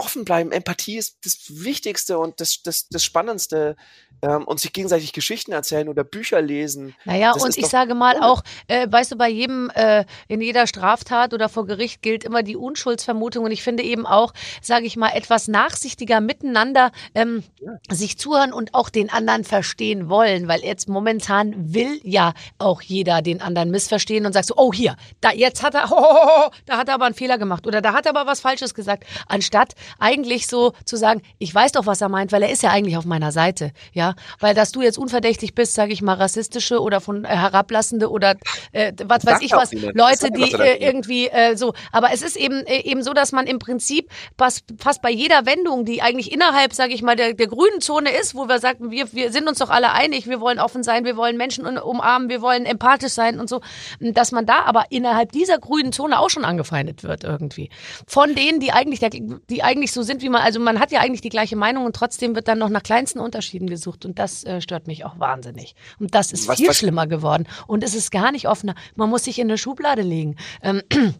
[0.00, 0.52] offen bleiben.
[0.52, 3.76] Empathie ist das Wichtigste und das, das, das Spannendste.
[4.22, 6.94] Ähm, und sich gegenseitig Geschichten erzählen oder Bücher lesen.
[7.06, 8.26] Naja, und ich sage mal ohne.
[8.26, 12.42] auch, äh, weißt du, bei jedem, äh, in jeder Straftat oder vor Gericht gilt immer
[12.42, 13.46] die Unschuldsvermutung.
[13.46, 17.72] Und ich finde eben auch, sage ich mal, etwas nachsichtiger miteinander ähm, ja.
[17.88, 20.48] sich zuhören und auch den anderen verstehen wollen.
[20.48, 24.96] Weil jetzt momentan will ja auch jeder den anderen missverstehen und sagt so, oh hier,
[25.22, 27.80] da jetzt hat er, oh, oh, oh, da hat er aber einen Fehler gemacht oder
[27.80, 29.04] da hat er aber was Falsches gesagt.
[29.28, 32.70] Anstatt eigentlich so zu sagen, ich weiß doch, was er meint, weil er ist ja
[32.70, 36.80] eigentlich auf meiner Seite, ja, weil dass du jetzt unverdächtig bist, sage ich mal, rassistische
[36.80, 38.36] oder von äh, herablassende oder
[38.72, 42.64] äh, was weiß ich was, Leute, die äh, irgendwie äh, so, aber es ist eben
[42.66, 46.72] äh, eben so, dass man im Prinzip fast, fast bei jeder Wendung, die eigentlich innerhalb,
[46.72, 49.58] sage ich mal, der, der grünen Zone ist, wo wir sagen, wir, wir sind uns
[49.58, 53.40] doch alle einig, wir wollen offen sein, wir wollen Menschen umarmen, wir wollen empathisch sein
[53.40, 53.60] und so,
[54.00, 57.70] dass man da aber innerhalb dieser grünen Zone auch schon angefeindet wird irgendwie.
[58.06, 61.00] Von denen, die eigentlich, der, die eigentlich so sind wie man, also man hat ja
[61.00, 64.44] eigentlich die gleiche Meinung und trotzdem wird dann noch nach kleinsten Unterschieden gesucht und das
[64.44, 65.76] äh, stört mich auch wahnsinnig.
[65.98, 66.78] Und das ist was, viel was?
[66.78, 68.74] schlimmer geworden und es ist gar nicht offener.
[68.96, 70.36] Man muss sich in eine Schublade legen.
[70.62, 70.82] Ähm,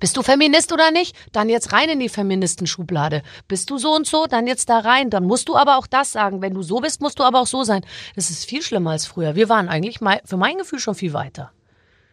[0.00, 1.16] Bist du Feminist oder nicht?
[1.32, 3.22] Dann jetzt rein in die Feministenschublade.
[3.48, 4.26] Bist du so und so?
[4.26, 5.08] Dann jetzt da rein.
[5.10, 6.42] Dann musst du aber auch das sagen.
[6.42, 7.82] Wenn du so bist, musst du aber auch so sein.
[8.14, 9.36] Das ist viel schlimmer als früher.
[9.36, 11.52] Wir waren eigentlich für mein Gefühl schon viel weiter.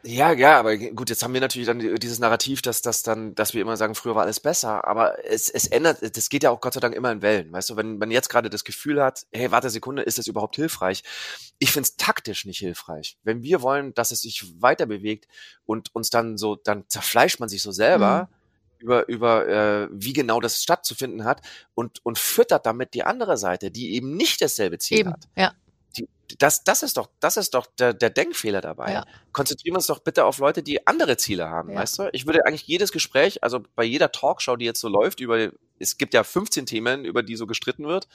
[0.05, 3.53] Ja, ja, aber gut, jetzt haben wir natürlich dann dieses Narrativ, dass das dann, dass
[3.53, 6.59] wir immer sagen, früher war alles besser, aber es, es ändert, das geht ja auch
[6.59, 9.25] Gott sei Dank immer in Wellen, weißt du, wenn man jetzt gerade das Gefühl hat,
[9.31, 11.03] hey, warte Sekunde, ist das überhaupt hilfreich?
[11.57, 13.17] Ich finde es taktisch nicht hilfreich.
[13.23, 15.27] Wenn wir wollen, dass es sich weiter bewegt
[15.65, 18.29] und uns dann so, dann zerfleischt man sich so selber.
[18.29, 18.35] Mhm
[18.83, 21.41] über, über äh, wie genau das stattzufinden hat
[21.73, 25.29] und, und füttert damit die andere Seite, die eben nicht dasselbe Ziel eben, hat.
[25.37, 25.53] Ja
[26.39, 28.93] das, das ist doch, das ist doch der, der Denkfehler dabei.
[28.93, 29.05] Ja.
[29.31, 31.79] Konzentrieren wir uns doch bitte auf Leute, die andere Ziele haben, ja.
[31.79, 32.09] weißt du?
[32.11, 35.97] Ich würde eigentlich jedes Gespräch, also bei jeder Talkshow, die jetzt so läuft, über, es
[35.97, 38.07] gibt ja 15 Themen, über die so gestritten wird,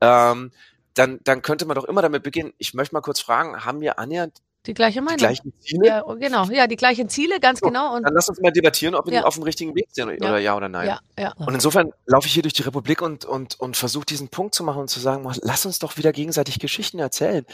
[0.00, 0.52] ähm,
[0.94, 2.54] dann, dann könnte man doch immer damit beginnen.
[2.58, 5.18] Ich möchte mal kurz fragen, haben wir annähernd die gleiche Meinung.
[5.18, 5.86] Die gleichen Ziele?
[5.86, 6.44] Ja, genau.
[6.46, 7.96] Ja, die gleichen Ziele, ganz so, genau.
[7.96, 9.24] Und dann lass uns mal debattieren, ob wir ja.
[9.24, 10.88] auf dem richtigen Weg sind oder ja, ja oder nein.
[10.88, 11.32] Ja, ja.
[11.36, 14.64] Und insofern laufe ich hier durch die Republik und, und, und versuche diesen Punkt zu
[14.64, 17.46] machen und zu sagen, lass uns doch wieder gegenseitig Geschichten erzählen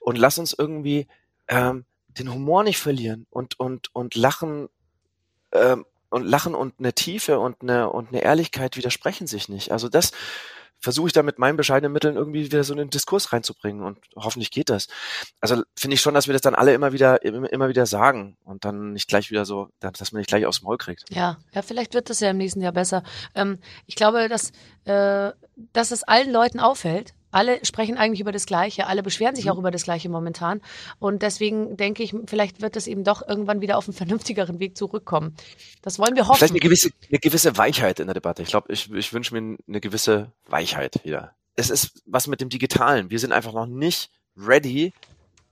[0.00, 1.06] und lass uns irgendwie
[1.48, 4.68] ähm, den Humor nicht verlieren und, und, und lachen
[5.52, 9.70] ähm, und Lachen und eine Tiefe und eine, und eine Ehrlichkeit widersprechen sich nicht.
[9.70, 10.10] Also das
[10.80, 14.50] versuche ich da mit meinen bescheidenen Mitteln irgendwie wieder so einen Diskurs reinzubringen und hoffentlich
[14.50, 14.88] geht das.
[15.40, 18.36] Also finde ich schon, dass wir das dann alle immer wieder, immer, immer wieder sagen
[18.44, 21.04] und dann nicht gleich wieder so, dass man nicht gleich aufs Maul kriegt.
[21.10, 23.02] Ja, ja, vielleicht wird das ja im nächsten Jahr besser.
[23.34, 24.52] Ähm, ich glaube, dass,
[24.84, 25.32] äh,
[25.72, 29.58] dass es allen Leuten auffällt, alle sprechen eigentlich über das Gleiche, alle beschweren sich auch
[29.58, 30.60] über das Gleiche momentan.
[30.98, 34.76] Und deswegen denke ich, vielleicht wird es eben doch irgendwann wieder auf einen vernünftigeren Weg
[34.76, 35.36] zurückkommen.
[35.82, 36.38] Das wollen wir hoffen.
[36.38, 38.42] Vielleicht eine gewisse, eine gewisse Weichheit in der Debatte.
[38.42, 41.34] Ich glaube, ich, ich wünsche mir eine gewisse Weichheit wieder.
[41.56, 43.10] Es ist was mit dem Digitalen.
[43.10, 44.92] Wir sind einfach noch nicht ready,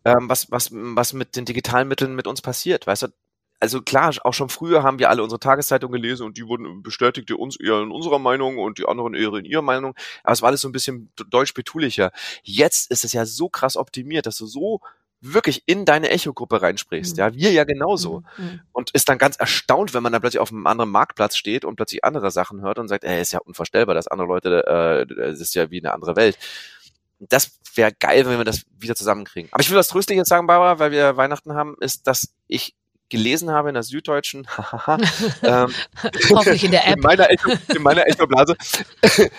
[0.05, 2.87] ähm, was, was, was mit den digitalen Mitteln mit uns passiert.
[2.87, 3.09] Weißt du,
[3.61, 7.37] also klar, auch schon früher haben wir alle unsere Tageszeitung gelesen und die wurden bestätigte
[7.37, 9.95] uns eher in unserer Meinung und die anderen eher in ihrer Meinung.
[10.23, 12.13] Aber es war alles so ein bisschen deutsch betulicher.
[12.43, 14.81] Jetzt ist es ja so krass optimiert, dass du so
[15.21, 17.17] wirklich in deine Echo-Gruppe reinsprichst.
[17.17, 17.21] Mhm.
[17.21, 18.23] Ja, wir ja genauso.
[18.37, 18.45] Mhm.
[18.45, 18.61] mhm.
[18.73, 21.77] Und ist dann ganz erstaunt, wenn man dann plötzlich auf einem anderen Marktplatz steht und
[21.77, 25.41] plötzlich andere Sachen hört und sagt, ey, ist ja unvorstellbar, dass andere Leute, äh, das
[25.41, 26.39] ist ja wie eine andere Welt.
[27.19, 29.53] Das wäre geil, wenn wir das wieder zusammenkriegen.
[29.53, 32.77] Aber ich will was Tröstliches sagen, Barbara, weil wir Weihnachten haben, ist, dass ich
[33.09, 34.47] gelesen habe in der Süddeutschen,
[35.43, 35.73] ähm,
[36.31, 38.57] hoffentlich in der App, in meiner Echo, in meiner Echo-Blase,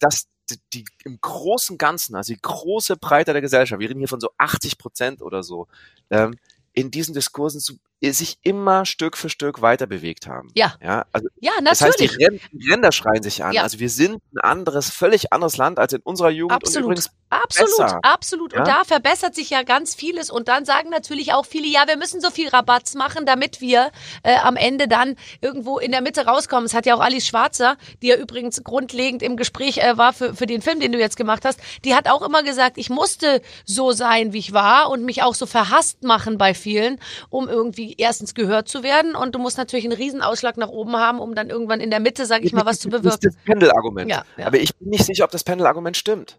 [0.00, 4.08] dass die, die, im großen Ganzen, also die große Breite der Gesellschaft, wir reden hier
[4.08, 5.68] von so 80 Prozent oder so,
[6.10, 6.36] ähm,
[6.72, 7.78] in diesen Diskursen zu,
[8.10, 10.50] sich immer Stück für Stück weiter bewegt haben.
[10.54, 10.74] Ja.
[10.82, 11.78] Ja, also, ja natürlich.
[11.78, 13.52] Das heißt, die, Ränder, die Ränder schreien sich an.
[13.52, 13.62] Ja.
[13.62, 16.56] Also wir sind ein anderes, völlig anderes Land als in unserer Jugend.
[16.56, 16.76] Absolut.
[16.76, 18.00] Und übrigens absolut, besser.
[18.02, 18.52] absolut.
[18.52, 18.60] Ja?
[18.60, 20.30] Und da verbessert sich ja ganz vieles.
[20.30, 23.92] Und dann sagen natürlich auch viele, ja, wir müssen so viel Rabatz machen, damit wir
[24.24, 26.66] äh, am Ende dann irgendwo in der Mitte rauskommen.
[26.66, 30.34] Es hat ja auch Alice Schwarzer, die ja übrigens grundlegend im Gespräch äh, war für,
[30.34, 33.42] für den Film, den du jetzt gemacht hast, die hat auch immer gesagt, ich musste
[33.64, 36.98] so sein, wie ich war und mich auch so verhasst machen bei vielen,
[37.30, 40.96] um irgendwie erstens gehört zu werden und du musst natürlich einen riesen Ausschlag nach oben
[40.96, 43.04] haben, um dann irgendwann in der Mitte, sag ich mal, was zu bewirken.
[43.06, 44.10] Das ist das Pendelargument.
[44.10, 44.46] Ja, ja.
[44.46, 46.38] Aber ich bin nicht sicher, ob das Pendelargument stimmt.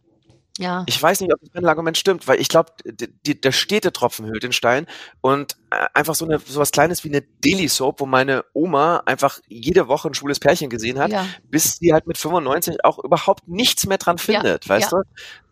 [0.59, 0.83] Ja.
[0.87, 4.85] Ich weiß nicht, ob das Pendelargument stimmt, weil ich glaube, der Städtetropfen hüllt den Stein
[5.21, 9.39] und äh, einfach so eine sowas Kleines wie eine Daily Soap, wo meine Oma einfach
[9.47, 11.25] jede Woche ein schwules Pärchen gesehen hat, Ja.
[11.49, 14.99] bis sie halt mit 95 auch überhaupt nichts mehr dran findet, weißt ja.
[14.99, 15.03] du?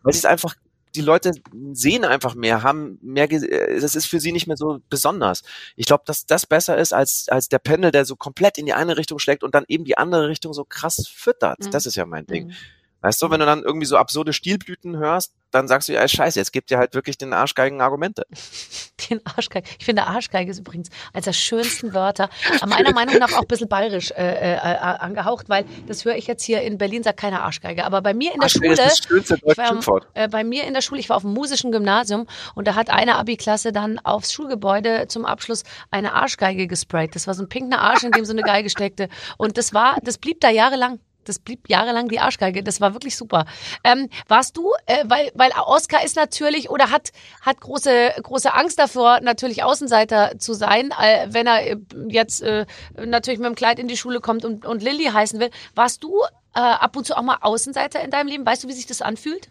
[0.04, 0.56] Weil sie es einfach
[0.96, 1.32] die Leute
[1.74, 5.44] sehen einfach mehr, haben mehr, äh, das ist für sie nicht mehr so besonders.
[5.76, 8.74] Ich glaube, dass das besser ist als, als der Pendel, der so komplett in die
[8.74, 11.60] eine Richtung schlägt und dann eben die andere Richtung so krass füttert.
[11.60, 11.72] Mhm.
[11.72, 12.48] Das ist ja mein Ding.
[12.48, 12.54] Mhm.
[13.02, 16.39] Weißt du, wenn du dann irgendwie so absurde Stilblüten hörst, dann sagst du ja, scheiße,
[16.39, 18.26] jetzt gibt dir halt wirklich den Arschgeigen Argumente.
[19.10, 19.68] Den Arschgeige.
[19.80, 22.30] Ich finde, Arschgeige ist übrigens eines der schönsten Wörter.
[22.68, 26.43] Meiner Meinung nach auch ein bisschen bayerisch äh, äh, angehaucht, weil das höre ich jetzt
[26.43, 27.84] hier in Berlin, sagt keiner Arschgeige.
[27.84, 30.08] Aber bei mir in der Arschgeige Schule, ist das schönste ich deutsche war, Schimpfwort.
[30.14, 32.91] äh, bei mir in der Schule, ich war auf dem musischen Gymnasium und da hat
[32.91, 37.16] eine Abi-Klasse dann aufs Schulgebäude zum Abschluss eine Arschgeige gesprayt.
[37.16, 39.10] Das war so ein pinker Arsch, in dem so eine Geige steckte.
[39.38, 40.99] Und das war, das blieb da jahrelang.
[41.26, 42.64] Das blieb jahrelang die Arschgeige.
[42.64, 43.46] Das war wirklich super.
[43.84, 47.12] Ähm, warst du, äh, weil, weil Oscar ist natürlich oder hat,
[47.42, 52.66] hat große, große Angst davor, natürlich Außenseiter zu sein, äh, wenn er äh, jetzt äh,
[52.96, 55.52] natürlich mit dem Kleid in die Schule kommt und, und Lilly heißen will.
[55.76, 56.22] Warst du
[56.56, 58.46] äh, ab und zu auch mal Außenseiter in deinem Leben?
[58.46, 59.50] Weißt du, wie sich das anfühlt?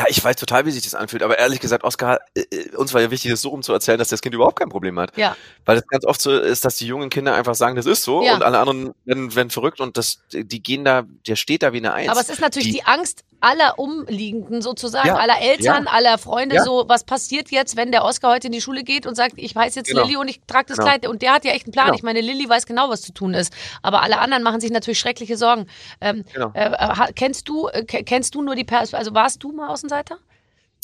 [0.00, 2.94] Ja, ich weiß total, wie sich das anfühlt, aber ehrlich gesagt, Oskar, äh, äh, uns
[2.94, 5.14] war ja wichtig, das so rumzuerzählen, dass das Kind überhaupt kein Problem hat.
[5.18, 5.36] Ja.
[5.66, 8.22] Weil es ganz oft so ist, dass die jungen Kinder einfach sagen, das ist so
[8.24, 8.34] Ja.
[8.34, 11.78] und alle anderen werden, werden verrückt und das, die gehen da, der steht da wie
[11.78, 12.08] eine Eins.
[12.08, 15.90] Aber es ist natürlich die, Die- Angst aller Umliegenden sozusagen, Ja, aller Eltern, ja.
[15.90, 16.64] aller Freunde, Ja.
[16.64, 19.54] so, was passiert jetzt, wenn der Oscar heute in die Schule geht und sagt, ich
[19.56, 20.02] heiße jetzt Genau.
[20.02, 20.88] Lilly und ich trage das Genau.
[20.88, 21.06] Kleid.
[21.08, 21.86] Und der hat ja echt einen Plan.
[21.86, 21.96] Genau.
[21.96, 23.52] Ich meine, Lilly weiß genau, was zu tun ist.
[23.82, 25.66] Aber alle anderen machen sich natürlich schreckliche Sorgen.
[26.02, 26.50] Ähm, Genau.
[26.54, 30.18] äh, kennst du, äh, ke- kennst du nur die Pers also warst du mal Außenseiter?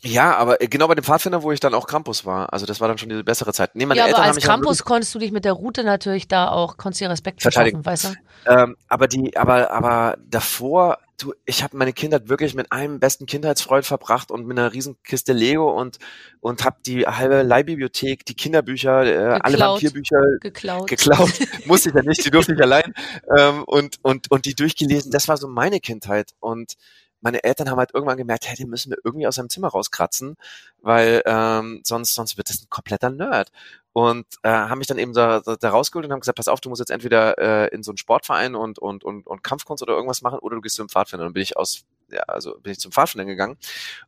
[0.02, 2.52] Ja, aber äh, genau bei dem Pfadfinder, wo ich dann auch Krampus war.
[2.52, 3.74] Also das war dann schon die bessere Zeit.
[3.74, 5.84] Nee, meine ja, aber Eltern haben als halt Campus konntest du dich mit der Route
[5.84, 8.08] natürlich da auch, konntest dir Respekt verschaffen, weißt du?
[8.46, 13.24] Ähm, aber die, aber, aber davor, du, ich habe meine Kindheit wirklich mit einem besten
[13.24, 15.98] Kindheitsfreund verbracht und mit einer riesen Kiste Lego und
[16.40, 19.82] und habe die halbe Leihbibliothek, die Kinderbücher, äh, alle Geklaut.
[19.82, 20.86] Vampirbücher Geklaut.
[20.88, 21.32] geklaut.
[21.64, 22.94] Musste ich ja nicht, die durfte ich allein.
[23.36, 25.10] Ähm, und und und die durchgelesen.
[25.10, 26.74] Das war so meine Kindheit und
[27.20, 30.36] meine Eltern haben halt irgendwann gemerkt, hey, den müssen wir irgendwie aus seinem Zimmer rauskratzen,
[30.80, 33.50] weil ähm, sonst sonst wird das ein kompletter Nerd
[33.96, 36.68] und äh, haben mich dann eben da, da, rausgeholt und haben gesagt, pass auf, du
[36.68, 40.20] musst jetzt entweder äh, in so einen Sportverein und, und, und, und Kampfkunst oder irgendwas
[40.20, 41.22] machen oder du gehst zum Pfadfinder.
[41.24, 43.56] Und dann bin ich aus, ja, also bin ich zum Pfadfinder gegangen.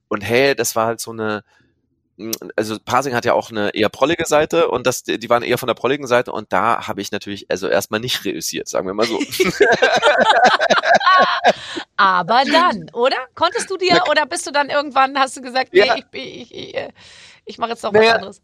[0.08, 1.42] Und hey, das war halt so eine,
[2.56, 5.66] also Parsing hat ja auch eine eher prollige Seite und das, die waren eher von
[5.68, 9.06] der prolligen Seite und da habe ich natürlich also erstmal nicht reüssiert, sagen wir mal
[9.06, 9.18] so.
[11.96, 13.16] Aber dann, oder?
[13.34, 15.96] Konntest du dir oder bist du dann irgendwann, hast du gesagt, nee, Ja.
[15.96, 16.88] ich, ich, ich, ich,
[17.44, 18.42] ich mache jetzt noch Naja, was anderes.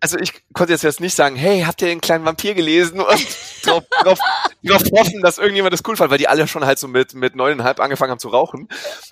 [0.00, 3.00] Also ich konnte jetzt jetzt nicht sagen, hey, habt ihr den kleinen Vampir gelesen?
[3.00, 3.08] Und
[3.64, 4.18] drauf, drauf,
[4.62, 7.34] drauf hoffen, dass irgendjemand das cool fand, weil die alle schon halt so mit, mit
[7.34, 8.68] neuneinhalb angefangen haben zu rauchen.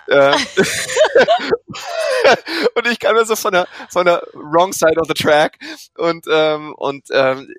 [0.09, 0.35] Ähm,
[2.75, 5.57] und ich kam da so von der, von der wrong side of the track
[5.97, 7.53] und, ähm, und ähm,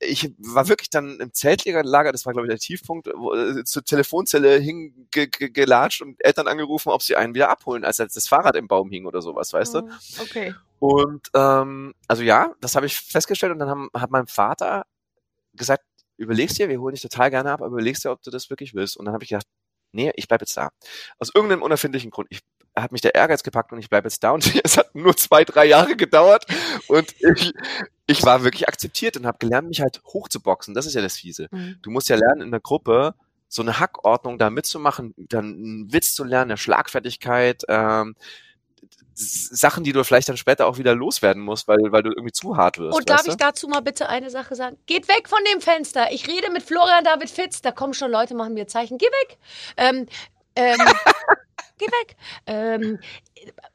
[0.00, 3.84] ich war wirklich dann im Zeltlager, das war glaube ich der Tiefpunkt, wo, äh, zur
[3.84, 8.90] Telefonzelle hingelatscht und Eltern angerufen, ob sie einen wieder abholen, als das Fahrrad im Baum
[8.90, 9.78] hing oder sowas, weißt du?
[9.80, 10.54] Hm, Okay.
[10.84, 14.84] Und ähm, also ja, das habe ich festgestellt und dann haben, hat mein Vater
[15.54, 15.82] gesagt,
[16.18, 18.74] überlegst dir, wir holen dich total gerne ab, aber überlegst dir, ob du das wirklich
[18.74, 18.98] willst.
[18.98, 19.46] Und dann habe ich gedacht,
[19.92, 20.68] nee, ich bleib jetzt da.
[21.18, 22.26] Aus irgendeinem unerfindlichen Grund.
[22.28, 22.40] Ich
[22.76, 24.32] hat mich der Ehrgeiz gepackt und ich bleib jetzt da.
[24.32, 26.44] Und es hat nur zwei, drei Jahre gedauert.
[26.86, 27.54] Und ich,
[28.06, 30.74] ich war wirklich akzeptiert und habe gelernt, mich halt hochzuboxen.
[30.74, 31.48] Das ist ja das Fiese.
[31.50, 31.78] Mhm.
[31.80, 33.14] Du musst ja lernen, in der Gruppe
[33.48, 38.16] so eine Hackordnung da mitzumachen, dann einen Witz zu lernen, eine Schlagfertigkeit, ähm,
[39.14, 42.56] Sachen, die du vielleicht dann später auch wieder loswerden musst, weil, weil du irgendwie zu
[42.56, 42.96] hart wirst.
[42.98, 44.76] Und darf ich dazu mal bitte eine Sache sagen?
[44.86, 46.10] Geht weg von dem Fenster.
[46.10, 47.62] Ich rede mit Florian David Fitz.
[47.62, 48.98] Da kommen schon Leute, machen mir Zeichen.
[48.98, 49.38] Geh weg.
[49.76, 50.06] Ähm,
[50.56, 50.78] ähm,
[51.78, 52.16] geh weg.
[52.46, 52.98] Ähm,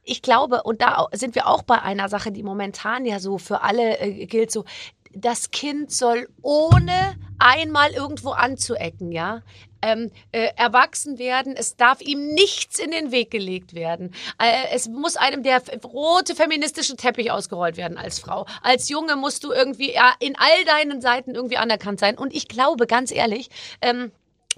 [0.03, 3.61] ich glaube, und da sind wir auch bei einer Sache, die momentan ja so für
[3.61, 4.65] alle äh, gilt, so,
[5.13, 9.41] das Kind soll ohne einmal irgendwo anzuecken, ja,
[9.81, 11.55] ähm, äh, erwachsen werden.
[11.57, 14.13] Es darf ihm nichts in den Weg gelegt werden.
[14.41, 18.45] Äh, es muss einem der rote feministische Teppich ausgerollt werden als Frau.
[18.61, 22.17] Als Junge musst du irgendwie ja, in all deinen Seiten irgendwie anerkannt sein.
[22.17, 23.49] Und ich glaube, ganz ehrlich,
[23.81, 24.11] ähm,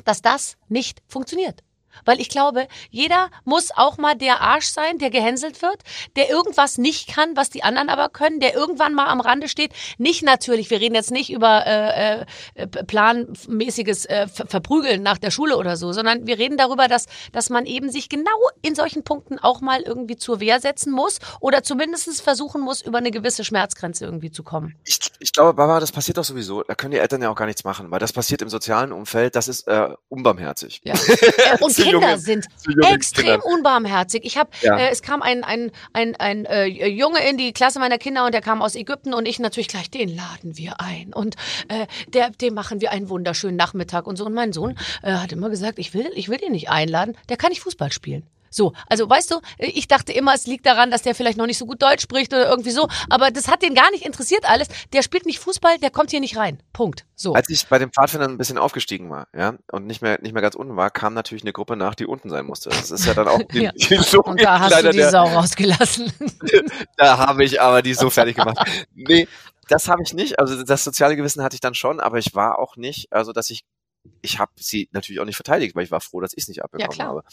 [0.05, 1.63] dass das nicht funktioniert.
[2.05, 5.81] Weil ich glaube, jeder muss auch mal der Arsch sein, der gehänselt wird,
[6.15, 9.71] der irgendwas nicht kann, was die anderen aber können, der irgendwann mal am Rande steht.
[9.97, 12.25] Nicht natürlich, wir reden jetzt nicht über äh,
[12.55, 17.05] äh, planmäßiges äh, Ver- Verprügeln nach der Schule oder so, sondern wir reden darüber, dass,
[17.31, 18.29] dass man eben sich genau
[18.61, 22.97] in solchen Punkten auch mal irgendwie zur Wehr setzen muss oder zumindest versuchen muss, über
[22.97, 24.75] eine gewisse Schmerzgrenze irgendwie zu kommen.
[24.83, 26.63] Ich, ich glaube, Barbara, das passiert doch sowieso.
[26.63, 29.35] Da können die Eltern ja auch gar nichts machen, weil das passiert im sozialen Umfeld,
[29.35, 30.81] das ist äh, unbarmherzig.
[30.83, 30.93] Ja.
[31.59, 32.47] Und Kinder junge- sind
[32.91, 33.45] extrem Kinder.
[33.45, 34.23] unbarmherzig.
[34.25, 34.77] Ich habe, Ja.
[34.77, 38.33] äh, es kam ein ein ein ein äh, Junge in die Klasse meiner Kinder und
[38.33, 41.35] der kam aus Ägypten und ich natürlich gleich, den laden wir ein und
[41.67, 44.25] äh, der, dem machen wir einen wunderschönen Nachmittag und so.
[44.25, 47.17] Und mein Sohn äh, hat immer gesagt, ich will, ich will den nicht einladen.
[47.29, 48.23] Der kann nicht Fußball spielen.
[48.51, 51.57] So, also weißt du, ich dachte immer, es liegt daran, dass der vielleicht noch nicht
[51.57, 54.67] so gut Deutsch spricht oder irgendwie so, aber das hat den gar nicht interessiert alles.
[54.93, 56.61] Der spielt nicht Fußball, der kommt hier nicht rein.
[56.73, 57.05] Punkt.
[57.15, 57.33] So.
[57.33, 60.41] Als ich bei den Pfadfindern ein bisschen aufgestiegen war, ja, und nicht mehr, nicht mehr
[60.41, 62.69] ganz unten war, kam natürlich eine Gruppe nach, die unten sein musste.
[62.69, 63.71] Das ist ja dann auch die, Ja.
[63.71, 66.11] die Logik Und da hast leider du die der, Sau rausgelassen.
[66.97, 68.57] Da habe ich aber die so fertig gemacht.
[68.93, 69.27] Nee,
[69.69, 70.39] das habe ich nicht.
[70.39, 73.49] Also das soziale Gewissen hatte ich dann schon, aber ich war auch nicht, also dass
[73.49, 73.63] ich,
[74.21, 76.63] ich habe sie natürlich auch nicht verteidigt, weil ich war froh, dass ich es nicht
[76.63, 77.07] abbekommen klar.
[77.09, 77.23] habe.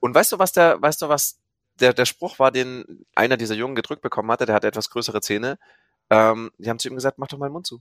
[0.00, 1.38] Und weißt du, was der, weißt du, was
[1.80, 5.20] der, der Spruch war, den einer dieser Jungen gedrückt bekommen hatte, der hatte etwas größere
[5.20, 5.58] Zähne.
[6.10, 7.80] Ähm, die haben zu ihm gesagt, mach doch mal den Mund zu.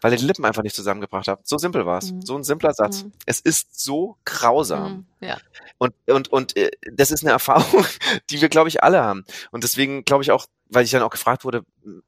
[0.00, 1.46] Weil er die Lippen einfach nicht zusammengebracht hat.
[1.46, 2.12] So simpel war es.
[2.12, 2.22] Mhm.
[2.22, 3.04] So ein simpler Satz.
[3.04, 3.12] Mhm.
[3.26, 5.06] Es ist so grausam.
[5.20, 5.38] Mhm, ja.
[5.78, 7.84] Und, und, und äh, das ist eine Erfahrung,
[8.30, 9.24] die wir, glaube ich, alle haben.
[9.50, 11.64] Und deswegen glaube ich auch, weil ich dann auch gefragt wurde,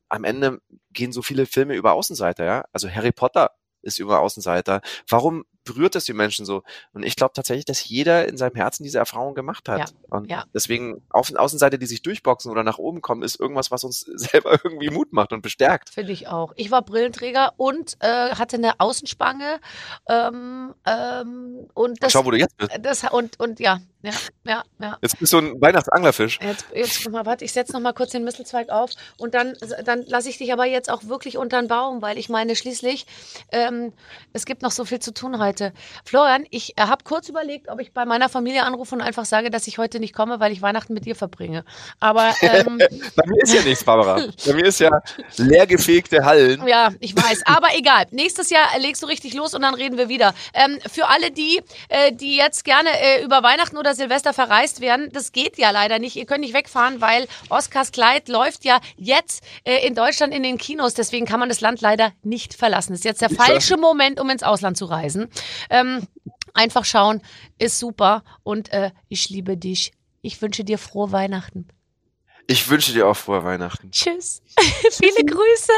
[0.09, 0.61] am Ende
[0.93, 2.65] gehen so viele Filme über Außenseiter, ja.
[2.73, 3.51] Also Harry Potter
[3.83, 4.81] ist über Außenseiter.
[5.09, 6.63] Warum berührt das die Menschen so?
[6.93, 9.79] Und ich glaube tatsächlich, dass jeder in seinem Herzen diese Erfahrung gemacht hat.
[9.79, 10.45] Ja, Und ja.
[10.55, 14.59] deswegen Au Außenseiter, die sich durchboxen oder nach oben kommen, ist irgendwas, was uns selber
[14.63, 15.91] irgendwie Mut macht und bestärkt.
[15.91, 16.53] Finde ich auch.
[16.57, 19.61] Ich war Brillenträger und äh, hatte eine Außenspange.
[20.09, 22.71] Ähm, ähm, und das, Schau, wo du jetzt bist.
[22.83, 24.13] das und und ja, ja,
[24.45, 24.99] ja, ja.
[25.01, 26.39] Jetzt bist du ein Weihnachtsanglerfisch.
[26.43, 30.05] Jetzt, jetzt mal, warte, ich setze noch mal kurz den Mistelzweig auf und dann, dann
[30.07, 33.07] lasse ich dich aber jetzt auch wirklich unter den Baum, weil ich meine, schließlich,
[33.51, 33.95] ähm,
[34.35, 35.73] es gibt noch so viel zu tun heute.
[36.05, 39.67] Florian, ich habe kurz überlegt, ob ich bei meiner Familie anrufe und einfach sage, dass
[39.67, 41.65] ich heute nicht komme, weil ich Weihnachten mit dir verbringe.
[41.99, 42.79] Aber ähm,
[43.17, 44.27] Bei mir ist ja nichts, Barbara.
[44.45, 44.91] Bei mir ist ja
[45.37, 46.67] leergefegte Hallen.
[46.67, 47.43] Ja, ich weiß.
[47.47, 48.05] Aber egal.
[48.11, 50.35] Nächstes Jahr legst du richtig los und dann reden wir wieder.
[50.53, 55.11] Ähm, für alle die, äh, die jetzt gerne äh, über Weihnachten oder Silvester verreist werden,
[55.13, 56.17] das geht ja leider nicht.
[56.17, 60.59] Ihr könnt nicht wegfahren, weil Oscars Kleid läuft ja jetzt äh, in Deutschland in den
[60.59, 60.95] Kinos.
[60.95, 62.93] Deswegen kann man das Land leider nicht verlassen.
[62.93, 65.29] Das ist jetzt der falsche Moment, um ins Ausland zu reisen.
[65.71, 66.07] Ähm,
[66.53, 67.23] einfach schauen,
[67.59, 68.25] ist super.
[68.43, 69.93] Und äh, ich liebe dich.
[70.23, 71.69] Ich wünsche dir frohe Weihnachten.
[72.47, 73.91] Ich wünsche dir auch frohe Weihnachten.
[73.91, 74.43] Tschüss.
[74.91, 75.73] Viele Grüße.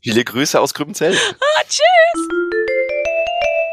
[0.00, 1.16] Viele Grüße aus Grübenzell.
[1.16, 2.81] Ah, tschüss.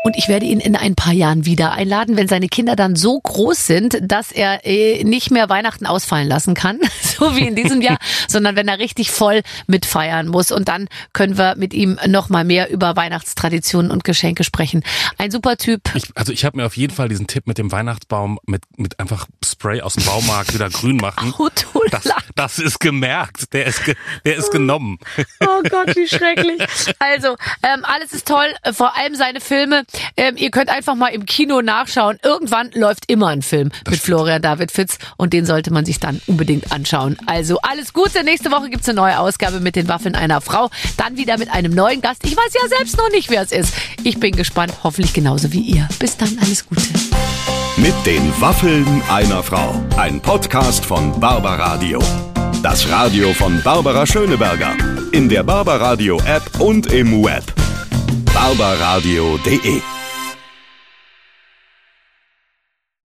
[0.01, 3.19] Und ich werde ihn in ein paar Jahren wieder einladen, wenn seine Kinder dann so
[3.19, 7.81] groß sind, dass er äh, nicht mehr Weihnachten ausfallen lassen kann, so wie in diesem
[7.81, 7.97] Jahr,
[8.27, 10.51] sondern wenn er richtig voll mitfeiern muss.
[10.51, 14.83] Und dann können wir mit ihm noch mal mehr über Weihnachtstraditionen und Geschenke sprechen.
[15.17, 15.81] Ein super Typ.
[15.93, 18.99] Ich, also ich habe mir auf jeden Fall diesen Tipp mit dem Weihnachtsbaum mit, mit
[19.01, 21.33] einfach Spray aus dem Baumarkt wieder grün machen.
[21.91, 23.51] Das, das ist gemerkt.
[23.53, 24.99] Der ist, ge, der ist genommen.
[25.41, 26.61] Oh Gott, wie schrecklich.
[26.99, 29.85] Also, ähm, alles ist toll, vor allem seine Filme.
[30.17, 32.17] Ähm, ihr könnt einfach mal im Kino nachschauen.
[32.23, 36.21] Irgendwann läuft immer ein Film mit Florian David Fitz und den sollte man sich dann
[36.27, 37.17] unbedingt anschauen.
[37.25, 38.23] Also alles Gute.
[38.23, 40.69] Nächste Woche gibt's eine neue Ausgabe mit den Waffeln einer Frau.
[40.97, 42.25] Dann wieder mit einem neuen Gast.
[42.25, 43.73] Ich weiß ja selbst noch nicht, wer es ist.
[44.03, 44.73] Ich bin gespannt.
[44.83, 45.87] Hoffentlich genauso wie ihr.
[45.99, 46.37] Bis dann.
[46.41, 46.81] Alles Gute.
[47.77, 49.73] Mit den Waffeln einer Frau.
[49.97, 51.99] Ein Podcast von Barbaradio.
[52.61, 54.75] Das Radio von Barbara Schöneberger.
[55.11, 57.43] In der Barbaradio App und im Web.
[58.33, 59.98] barbaradio.de